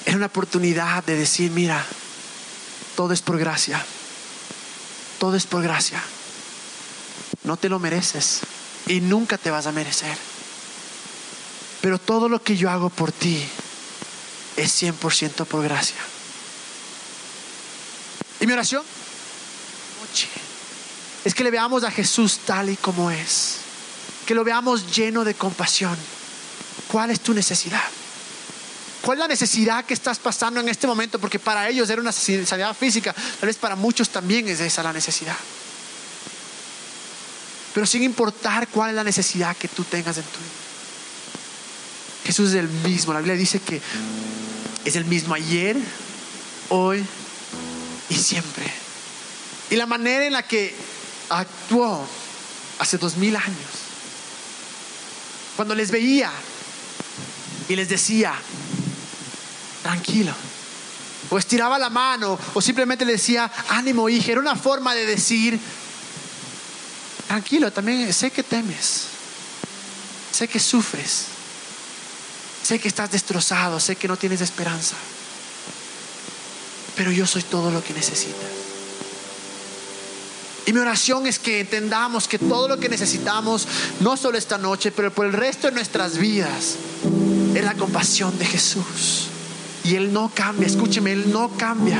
era 0.05 0.17
una 0.17 0.27
oportunidad 0.27 1.03
de 1.03 1.15
decir, 1.15 1.51
mira, 1.51 1.83
todo 2.95 3.13
es 3.13 3.21
por 3.21 3.37
gracia. 3.37 3.83
Todo 5.19 5.35
es 5.35 5.45
por 5.45 5.63
gracia. 5.63 6.01
No 7.43 7.57
te 7.57 7.69
lo 7.69 7.79
mereces 7.79 8.41
y 8.87 9.01
nunca 9.01 9.37
te 9.37 9.51
vas 9.51 9.65
a 9.65 9.71
merecer. 9.71 10.17
Pero 11.81 11.99
todo 11.99 12.29
lo 12.29 12.41
que 12.41 12.55
yo 12.55 12.69
hago 12.69 12.89
por 12.89 13.11
ti 13.11 13.43
es 14.57 14.81
100% 14.81 15.45
por 15.45 15.63
gracia. 15.63 15.97
Y 18.39 18.47
mi 18.47 18.53
oración 18.53 18.83
es 21.23 21.33
que 21.33 21.43
le 21.43 21.51
veamos 21.51 21.83
a 21.83 21.91
Jesús 21.91 22.39
tal 22.45 22.69
y 22.69 22.77
como 22.77 23.09
es. 23.09 23.57
Que 24.27 24.35
lo 24.35 24.43
veamos 24.43 24.95
lleno 24.95 25.23
de 25.23 25.33
compasión. 25.33 25.97
¿Cuál 26.87 27.11
es 27.11 27.21
tu 27.21 27.33
necesidad? 27.33 27.81
¿Cuál 29.05 29.19
es 29.19 29.19
la 29.19 29.27
necesidad 29.27 29.85
que 29.85 29.93
estás 29.93 30.17
pasando 30.17 30.59
en 30.59 30.67
este 30.67 30.87
momento? 30.87 31.19
Porque 31.19 31.37
para 31.37 31.69
ellos 31.69 31.87
era 31.91 32.01
una 32.01 32.09
necesidad 32.09 32.75
física, 32.75 33.13
tal 33.13 33.45
vez 33.45 33.55
para 33.55 33.75
muchos 33.75 34.09
también 34.09 34.47
es 34.47 34.59
esa 34.59 34.81
la 34.81 34.91
necesidad. 34.91 35.37
Pero 37.71 37.85
sin 37.85 38.01
importar 38.01 38.67
cuál 38.69 38.89
es 38.89 38.95
la 38.95 39.03
necesidad 39.03 39.55
que 39.57 39.67
tú 39.67 39.83
tengas 39.83 40.17
en 40.17 40.23
tu 40.23 40.39
vida. 40.39 40.49
Jesús 42.25 42.49
es 42.49 42.55
el 42.55 42.67
mismo. 42.67 43.13
La 43.13 43.19
Biblia 43.19 43.35
dice 43.37 43.59
que 43.59 43.79
es 44.83 44.95
el 44.95 45.05
mismo 45.05 45.35
ayer, 45.35 45.77
hoy 46.69 47.05
y 48.09 48.15
siempre. 48.15 48.65
Y 49.69 49.75
la 49.75 49.85
manera 49.85 50.25
en 50.25 50.33
la 50.33 50.41
que 50.41 50.75
actuó 51.29 52.07
hace 52.79 52.97
dos 52.97 53.17
mil 53.17 53.35
años, 53.35 53.71
cuando 55.55 55.75
les 55.75 55.91
veía 55.91 56.31
y 57.69 57.75
les 57.75 57.87
decía, 57.87 58.33
tranquilo. 59.85 60.33
O 61.29 61.37
estiraba 61.37 61.77
la 61.77 61.91
mano, 61.91 62.39
o 62.55 62.59
simplemente 62.61 63.05
le 63.05 63.11
decía, 63.13 63.51
ánimo, 63.69 64.09
hija. 64.09 64.31
Era 64.31 64.41
una 64.41 64.55
forma 64.55 64.95
de 64.95 65.05
decir, 65.05 65.59
tranquilo, 67.27 67.71
también 67.71 68.11
sé 68.11 68.31
que 68.31 68.41
temes, 68.41 69.03
sé 70.31 70.47
que 70.47 70.59
sufres, 70.59 71.25
sé 72.63 72.79
que 72.79 72.87
estás 72.87 73.11
destrozado, 73.11 73.79
sé 73.79 73.95
que 73.95 74.07
no 74.07 74.17
tienes 74.17 74.41
esperanza, 74.41 74.95
pero 76.95 77.11
yo 77.11 77.27
soy 77.27 77.43
todo 77.43 77.69
lo 77.69 77.83
que 77.83 77.93
necesitas. 77.93 78.49
Y 80.65 80.73
mi 80.73 80.79
oración 80.79 81.27
es 81.27 81.37
que 81.37 81.59
entendamos 81.59 82.27
que 82.27 82.39
todo 82.39 82.67
lo 82.67 82.79
que 82.79 82.89
necesitamos, 82.89 83.67
no 83.99 84.17
solo 84.17 84.35
esta 84.35 84.57
noche, 84.57 84.91
pero 84.91 85.13
por 85.13 85.27
el 85.27 85.33
resto 85.33 85.67
de 85.67 85.73
nuestras 85.73 86.17
vidas, 86.17 86.75
es 87.53 87.63
la 87.63 87.75
compasión 87.75 88.35
de 88.39 88.45
Jesús. 88.45 89.29
Y 89.85 89.95
Él 89.95 90.11
no 90.11 90.31
cambia, 90.33 90.65
escúcheme, 90.65 91.11
Él 91.11 91.31
no 91.31 91.49
cambia. 91.49 91.99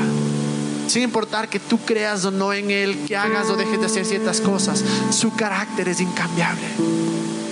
Sin 0.88 1.04
importar 1.04 1.50
que 1.50 1.60
tú 1.60 1.78
creas 1.78 2.26
o 2.26 2.32
no 2.32 2.52
en 2.52 2.72
Él, 2.72 3.06
que 3.08 3.16
hagas 3.16 3.48
o 3.50 3.56
dejes 3.56 3.80
de 3.80 3.86
hacer 3.86 4.06
ciertas 4.06 4.42
cosas, 4.42 4.84
su 5.12 5.36
carácter 5.36 5.88
es 5.90 6.02
incambiable. 6.02 6.66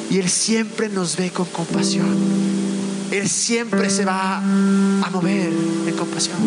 Y 0.10 0.18
Él 0.18 0.30
siempre 0.30 0.90
nos 0.90 1.16
ve 1.18 1.30
con 1.30 1.46
compasión. 1.46 2.18
Él 3.12 3.30
siempre 3.30 3.92
se 3.92 4.06
va 4.06 4.38
a 4.38 5.10
mover 5.12 5.54
en 5.88 5.96
compasión. 5.96 6.38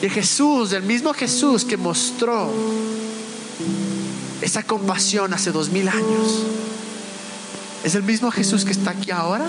Y 0.00 0.08
Jesús, 0.08 0.72
el 0.72 0.82
mismo 0.82 1.12
Jesús 1.12 1.66
que 1.66 1.76
mostró 1.76 2.50
esa 4.40 4.62
compasión 4.62 5.34
hace 5.34 5.52
dos 5.52 5.68
mil 5.68 5.86
años, 5.86 6.46
es 7.84 7.94
el 7.94 8.04
mismo 8.04 8.30
Jesús 8.30 8.64
que 8.64 8.72
está 8.72 8.92
aquí 8.92 9.10
ahora 9.10 9.46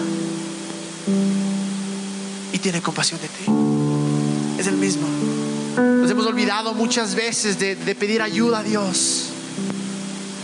tiene 2.61 2.81
compasión 2.81 3.19
de 3.19 3.27
ti. 3.27 4.59
Es 4.59 4.67
el 4.67 4.77
mismo. 4.77 5.07
Nos 5.75 6.09
hemos 6.09 6.25
olvidado 6.25 6.73
muchas 6.73 7.15
veces 7.15 7.59
de, 7.59 7.75
pedir 7.95 8.21
ayuda 8.21 8.59
a 8.59 8.63
Dios. 8.63 9.27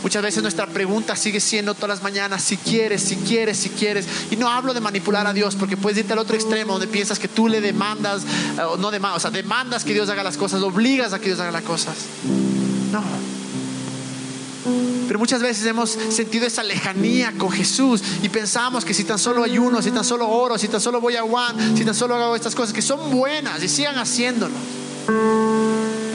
Muchas 0.03 0.21
veces 0.21 0.41
nuestra 0.41 0.67
pregunta 0.67 1.15
sigue 1.15 1.39
siendo 1.39 1.73
todas 1.73 1.89
las 1.89 2.03
mañanas, 2.03 2.41
si 2.41 2.55
quieres, 2.55 3.01
si 3.01 3.15
quieres, 3.17 3.57
si 3.57 3.69
quieres. 3.69 4.07
Y 4.31 4.35
no 4.35 4.49
hablo 4.49 4.73
de 4.73 4.79
manipular 4.79 5.27
a 5.27 5.33
Dios, 5.33 5.55
porque 5.55 5.75
puedes 5.75 5.97
irte 5.97 6.13
al 6.13 6.19
otro 6.19 6.35
extremo 6.35 6.73
donde 6.73 6.87
piensas 6.87 7.19
que 7.19 7.27
tú 7.27 7.47
le 7.47 7.61
demandas, 7.61 8.23
eh, 8.57 8.61
o 8.61 8.77
no 8.77 8.91
demandas, 8.91 9.17
o 9.17 9.21
sea, 9.21 9.31
demandas 9.31 9.83
que 9.83 9.93
Dios 9.93 10.09
haga 10.09 10.23
las 10.23 10.37
cosas, 10.37 10.61
obligas 10.61 11.13
a 11.13 11.19
que 11.19 11.25
Dios 11.25 11.39
haga 11.39 11.51
las 11.51 11.63
cosas. 11.63 11.95
No. 12.91 13.36
Pero 15.07 15.19
muchas 15.19 15.41
veces 15.41 15.65
hemos 15.65 15.89
sentido 15.89 16.45
esa 16.45 16.63
lejanía 16.63 17.33
con 17.37 17.49
Jesús 17.49 18.03
y 18.21 18.29
pensamos 18.29 18.83
que 18.83 18.93
si 18.93 19.03
tan 19.05 19.17
solo 19.17 19.43
ayuno, 19.43 19.81
si 19.81 19.91
tan 19.91 20.03
solo 20.03 20.27
oro, 20.27 20.57
si 20.57 20.67
tan 20.67 20.81
solo 20.81 20.99
voy 20.99 21.15
a 21.15 21.21
Juan, 21.21 21.77
si 21.77 21.85
tan 21.85 21.95
solo 21.95 22.15
hago 22.15 22.35
estas 22.35 22.55
cosas 22.55 22.73
que 22.73 22.81
son 22.81 23.09
buenas 23.11 23.63
y 23.63 23.69
sigan 23.69 23.97
haciéndolo. 23.97 24.53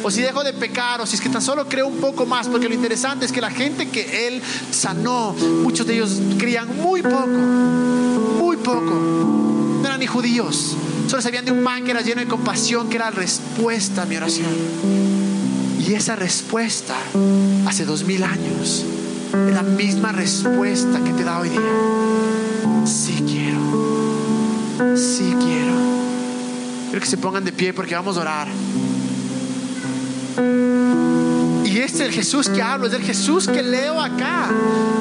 O 0.04 0.10
si 0.10 0.20
dejo 0.20 0.42
de 0.42 0.52
pecar, 0.52 1.00
o 1.00 1.06
si 1.06 1.14
es 1.14 1.20
que 1.20 1.28
tan 1.28 1.40
solo 1.40 1.68
creo 1.68 1.86
un 1.86 1.98
poco 1.98 2.26
más, 2.26 2.48
porque 2.48 2.68
lo 2.68 2.74
interesante 2.74 3.24
es 3.24 3.32
que 3.32 3.40
la 3.40 3.50
gente 3.50 3.88
que 3.88 4.26
Él 4.26 4.42
sanó, 4.70 5.32
muchos 5.32 5.86
de 5.86 5.94
ellos 5.94 6.18
creían 6.38 6.76
muy 6.76 7.02
poco, 7.02 7.26
muy 7.28 8.56
poco. 8.56 8.90
No 9.80 9.86
eran 9.86 10.00
ni 10.00 10.06
judíos, 10.06 10.76
solo 11.08 11.22
sabían 11.22 11.44
de 11.44 11.52
un 11.52 11.62
pan 11.62 11.84
que 11.84 11.92
era 11.92 12.00
lleno 12.00 12.20
de 12.20 12.26
compasión, 12.26 12.88
que 12.88 12.96
era 12.96 13.10
respuesta 13.10 14.02
a 14.02 14.06
mi 14.06 14.16
oración. 14.16 15.21
Y 15.84 15.94
esa 15.94 16.14
respuesta 16.14 16.94
hace 17.66 17.84
dos 17.84 18.04
mil 18.04 18.22
años 18.22 18.84
es 19.48 19.54
la 19.54 19.62
misma 19.62 20.12
respuesta 20.12 21.02
que 21.02 21.12
te 21.12 21.24
da 21.24 21.40
hoy 21.40 21.48
día. 21.48 21.60
Sí 22.86 23.24
quiero, 23.26 24.96
sí 24.96 25.34
quiero. 25.40 25.72
Quiero 26.84 27.00
que 27.00 27.06
se 27.06 27.18
pongan 27.18 27.44
de 27.44 27.50
pie 27.50 27.74
porque 27.74 27.96
vamos 27.96 28.16
a 28.16 28.20
orar. 28.20 28.48
Y 31.64 31.78
este 31.78 32.02
es 32.04 32.08
el 32.08 32.12
Jesús 32.12 32.48
que 32.48 32.62
hablo, 32.62 32.86
es 32.86 32.92
el 32.92 33.02
Jesús 33.02 33.48
que 33.48 33.62
leo 33.62 34.00
acá. 34.00 34.50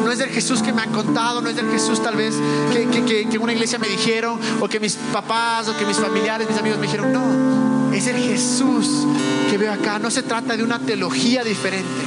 No 0.03 0.11
es 0.11 0.19
el 0.19 0.29
Jesús 0.29 0.63
que 0.63 0.73
me 0.73 0.81
han 0.81 0.91
contado, 0.91 1.41
no 1.41 1.49
es 1.49 1.57
el 1.57 1.69
Jesús 1.69 2.01
tal 2.01 2.15
vez 2.15 2.33
que, 2.73 2.87
que, 2.87 3.29
que, 3.29 3.37
una 3.37 3.53
iglesia 3.53 3.77
me 3.77 3.87
dijeron, 3.87 4.39
o 4.59 4.67
que 4.67 4.79
mis 4.79 4.95
papás, 4.95 5.67
o 5.67 5.77
que 5.77 5.85
mis 5.85 5.97
familiares, 5.97 6.49
mis 6.49 6.57
amigos 6.57 6.79
me 6.79 6.87
dijeron. 6.87 7.13
No, 7.13 7.70
es 7.93 8.07
el 8.07 8.17
Jesús 8.17 9.07
que 9.49 9.57
veo 9.57 9.71
acá. 9.71 9.99
No 9.99 10.09
se 10.11 10.23
trata 10.23 10.55
de 10.55 10.63
una 10.63 10.79
teología 10.79 11.43
diferente. 11.43 12.03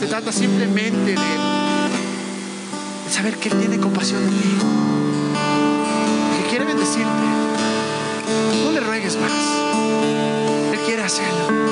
Se 0.00 0.06
trata 0.06 0.32
simplemente 0.32 1.12
de, 1.12 1.16
saber 3.10 3.36
que 3.36 3.48
Él 3.48 3.58
tiene 3.60 3.78
compasión 3.78 4.22
de 4.24 4.30
ti. 4.30 4.56
Que 6.36 6.50
quiere 6.50 6.64
bendecirte. 6.64 7.06
No 8.64 8.72
le 8.72 8.80
ruegues 8.80 9.16
más. 9.16 9.32
Él 10.72 10.80
quiere 10.86 11.02
hacerlo. 11.02 11.66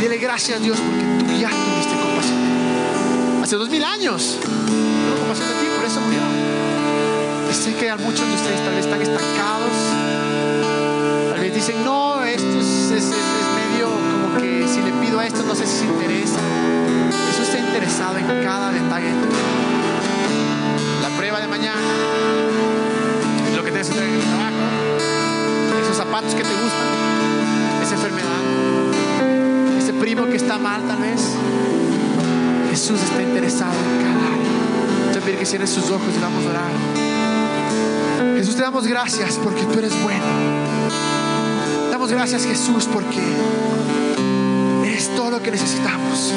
Dile 0.00 0.18
gracias 0.18 0.60
a 0.60 0.62
Dios 0.62 0.78
porque 0.78 1.24
tú 1.24 1.40
ya 1.40 1.48
tuviste 1.50 1.94
compasión. 2.00 3.42
Hace 3.42 3.56
dos 3.56 3.68
mil 3.68 3.82
años 3.82 4.38
tuvo 4.40 5.18
compasión 5.18 5.48
de 5.48 5.57
sé 7.58 7.74
que 7.74 7.94
muchos 7.96 8.26
de 8.26 8.34
ustedes 8.34 8.64
tal 8.64 8.74
vez 8.74 8.84
están 8.84 9.02
estancados. 9.02 9.72
Tal 11.30 11.40
vez 11.40 11.54
dicen, 11.54 11.84
no, 11.84 12.22
esto 12.22 12.58
es, 12.58 13.12
medio 13.54 13.88
como 13.88 14.38
que 14.38 14.66
si 14.68 14.80
le 14.80 14.92
pido 14.92 15.18
a 15.18 15.26
esto 15.26 15.42
no 15.42 15.54
sé 15.54 15.66
si 15.66 15.78
se 15.78 15.84
interesa. 15.84 16.38
Eso 17.30 17.42
está 17.42 17.58
interesado 17.58 18.18
en 18.18 18.26
cada 18.42 18.70
detalle. 18.70 19.12
La 21.02 21.08
prueba 21.16 21.40
de 21.40 21.48
mañana, 21.48 21.80
lo 23.54 23.64
que 23.64 23.70
tienes 23.70 23.88
que 23.88 23.94
hacer 23.94 24.08
en 24.08 24.14
el 24.14 24.22
trabajo, 24.22 25.82
esos 25.82 25.96
zapatos 25.96 26.34
que 26.34 26.42
te 26.42 26.54
gustan, 26.54 27.82
esa 27.82 27.94
enfermedad 27.94 28.38
primo 29.98 30.26
que 30.26 30.36
está 30.36 30.58
mal 30.58 30.82
tal 30.86 30.98
vez. 30.98 31.34
Jesús 32.70 33.00
está 33.02 33.22
interesado 33.22 33.72
en 33.72 34.04
cada 34.04 34.26
área. 34.32 35.20
Pedir 35.24 35.38
que 35.38 35.46
cierres 35.46 35.70
sus 35.70 35.90
ojos 35.90 36.08
y 36.16 36.20
vamos 36.20 36.46
a 36.46 36.50
orar. 36.50 37.17
Jesús, 38.36 38.56
te 38.56 38.62
damos 38.62 38.86
gracias 38.86 39.38
porque 39.42 39.62
tú 39.62 39.78
eres 39.78 39.92
bueno. 40.02 40.24
Damos 41.90 42.10
gracias 42.10 42.44
Jesús 42.44 42.88
porque 42.92 43.20
eres 44.84 45.14
todo 45.16 45.30
lo 45.30 45.42
que 45.42 45.50
necesitamos. 45.50 46.32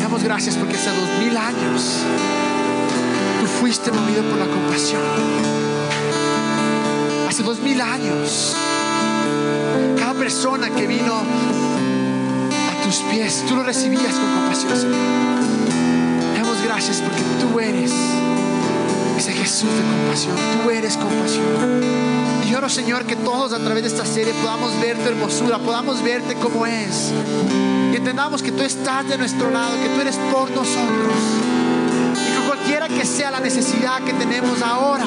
Damos 0.00 0.22
gracias 0.22 0.56
porque 0.56 0.76
hace 0.76 0.90
dos 0.90 1.18
mil 1.18 1.36
años 1.36 1.98
tú 3.40 3.46
fuiste 3.60 3.90
movido 3.90 4.22
por 4.24 4.38
la 4.38 4.46
compasión. 4.46 5.02
Hace 7.28 7.42
dos 7.42 7.58
mil 7.60 7.80
años 7.80 8.54
cada 9.98 10.14
persona 10.14 10.70
que 10.70 10.86
vino 10.86 11.22
tus 12.84 12.96
pies, 13.10 13.44
tú 13.46 13.56
lo 13.56 13.62
recibías 13.62 14.14
con 14.14 14.34
compasión. 14.34 14.92
Damos 16.34 16.62
gracias 16.62 17.02
porque 17.02 17.22
tú 17.40 17.60
eres 17.60 17.92
Jesús 19.48 19.70
de 19.70 19.80
compasión, 19.80 20.36
tú 20.62 20.68
eres 20.68 20.98
compasión. 20.98 21.46
Y 22.46 22.54
oro, 22.54 22.68
Señor, 22.68 23.06
que 23.06 23.16
todos 23.16 23.54
a 23.54 23.58
través 23.58 23.82
de 23.82 23.88
esta 23.88 24.04
serie 24.04 24.34
podamos 24.42 24.78
ver 24.78 24.98
tu 24.98 25.08
hermosura, 25.08 25.58
podamos 25.58 26.02
verte 26.02 26.34
como 26.34 26.66
es. 26.66 27.14
Y 27.90 27.96
entendamos 27.96 28.42
que 28.42 28.52
tú 28.52 28.62
estás 28.62 29.08
de 29.08 29.16
nuestro 29.16 29.50
lado, 29.50 29.72
que 29.82 29.88
tú 29.88 30.02
eres 30.02 30.16
por 30.30 30.50
nosotros. 30.50 31.16
Y 32.14 32.30
que 32.30 32.46
cualquiera 32.46 32.88
que 32.88 33.06
sea 33.06 33.30
la 33.30 33.40
necesidad 33.40 34.02
que 34.02 34.12
tenemos 34.12 34.60
ahora, 34.60 35.06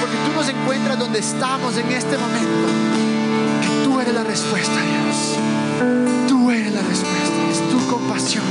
porque 0.00 0.16
tú 0.26 0.38
nos 0.38 0.46
encuentras 0.50 0.98
donde 0.98 1.20
estamos 1.20 1.74
en 1.78 1.90
este 1.90 2.18
momento, 2.18 2.68
que 3.62 3.84
tú 3.84 3.98
eres 4.00 4.12
la 4.12 4.24
respuesta, 4.24 4.74
Dios. 4.82 6.28
Tú 6.28 6.50
eres 6.50 6.74
la 6.74 6.82
respuesta 6.82 7.28
compasión. 7.88 8.44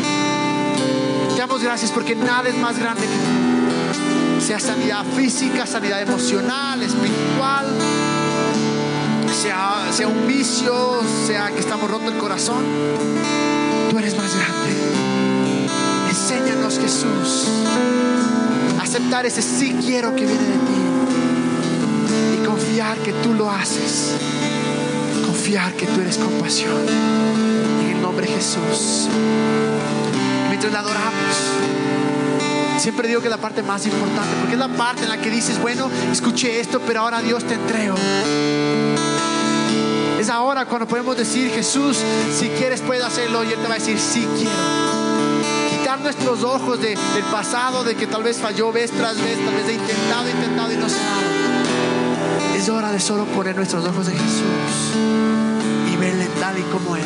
Te 1.30 1.38
damos 1.38 1.62
gracias 1.62 1.91
porque 1.91 2.15
nada 2.15 2.50
es 2.50 2.58
más 2.58 2.80
grande 2.80 3.02
que 3.02 3.08
tú. 3.08 3.47
Sea 4.39 4.60
sanidad 4.60 5.04
física, 5.15 5.65
sanidad 5.65 6.02
emocional, 6.02 6.82
espiritual, 6.82 7.65
sea, 9.41 9.88
sea 9.91 10.08
un 10.08 10.28
vicio, 10.28 11.02
sea 11.26 11.52
que 11.52 11.60
estamos 11.60 11.89
roto 11.89 12.10
el 12.10 12.17
corazón. 12.17 12.63
Tú 13.89 14.00
eres 14.00 14.15
más 14.17 14.34
grande. 14.36 14.76
Enséñanos, 16.10 16.80
Jesús, 16.80 17.47
aceptar 18.82 19.26
ese 19.26 19.41
sí 19.41 19.76
quiero 19.84 20.15
que 20.15 20.26
viene 20.26 20.43
de 20.43 20.58
ti 20.58 22.41
y 22.41 22.45
confiar 22.45 22.97
que 23.00 23.13
tú 23.13 23.34
lo 23.34 23.52
haces. 23.52 24.13
Confiar 25.26 25.73
que 25.73 25.86
tú 25.88 26.02
eres 26.02 26.17
compasión 26.17 27.28
nombre 28.08 28.28
Jesús. 28.28 29.10
Mientras 30.47 30.71
la 30.71 30.80
adoramos, 30.80 31.36
siempre 32.78 33.08
digo 33.08 33.22
que 33.22 33.28
es 33.28 33.32
la 33.32 33.38
parte 33.38 33.63
más 33.63 33.86
importante, 33.86 34.36
porque 34.40 34.54
es 34.54 34.60
la 34.60 34.70
parte 34.70 35.04
en 35.04 35.10
la 35.10 35.18
que 35.18 35.30
dices, 35.30 35.62
bueno, 35.62 35.90
escuché 36.12 36.60
esto, 36.60 36.82
pero 36.86 37.02
ahora 37.02 37.22
Dios 37.22 37.44
te 37.44 37.56
entrego. 37.56 37.96
Es 40.20 40.30
ahora 40.30 40.66
cuando 40.66 40.88
podemos 40.88 41.16
decir, 41.16 41.52
Jesús, 41.52 41.98
si 42.38 42.50
quieres 42.50 42.82
puedes 42.82 43.04
hacerlo, 43.04 43.44
y 43.44 43.54
Él 43.54 43.60
te 43.60 43.68
va 43.68 43.76
a 43.76 43.78
decir, 43.78 44.00
sí 44.00 44.28
quiero. 44.36 44.52
Quitar 45.70 46.00
nuestros 46.02 46.44
ojos 46.44 46.82
del 46.82 46.98
pasado, 47.32 47.84
de 47.84 47.96
que 47.96 48.08
tal 48.08 48.24
vez 48.24 48.38
falló 48.38 48.72
vez 48.72 48.92
tras 48.92 49.18
vez, 49.18 49.38
tal 49.46 49.54
vez 49.56 49.68
he 49.70 49.74
intentado, 49.74 50.30
intentado 50.30 50.74
y 50.74 50.78
no 50.78 50.90
se 50.90 50.96
ha 50.96 52.56
Es 52.58 52.70
hora 52.70 52.92
de 52.92 53.00
solo 53.00 53.26
poner 53.26 53.56
nuestros 53.56 53.86
ojos 53.86 54.08
en 54.08 54.16
Jesús 54.18 54.96
y 55.94 55.96
verle 55.98 56.28
tal 56.40 56.58
y 56.58 56.63
como 56.63 56.96
es 56.96 57.06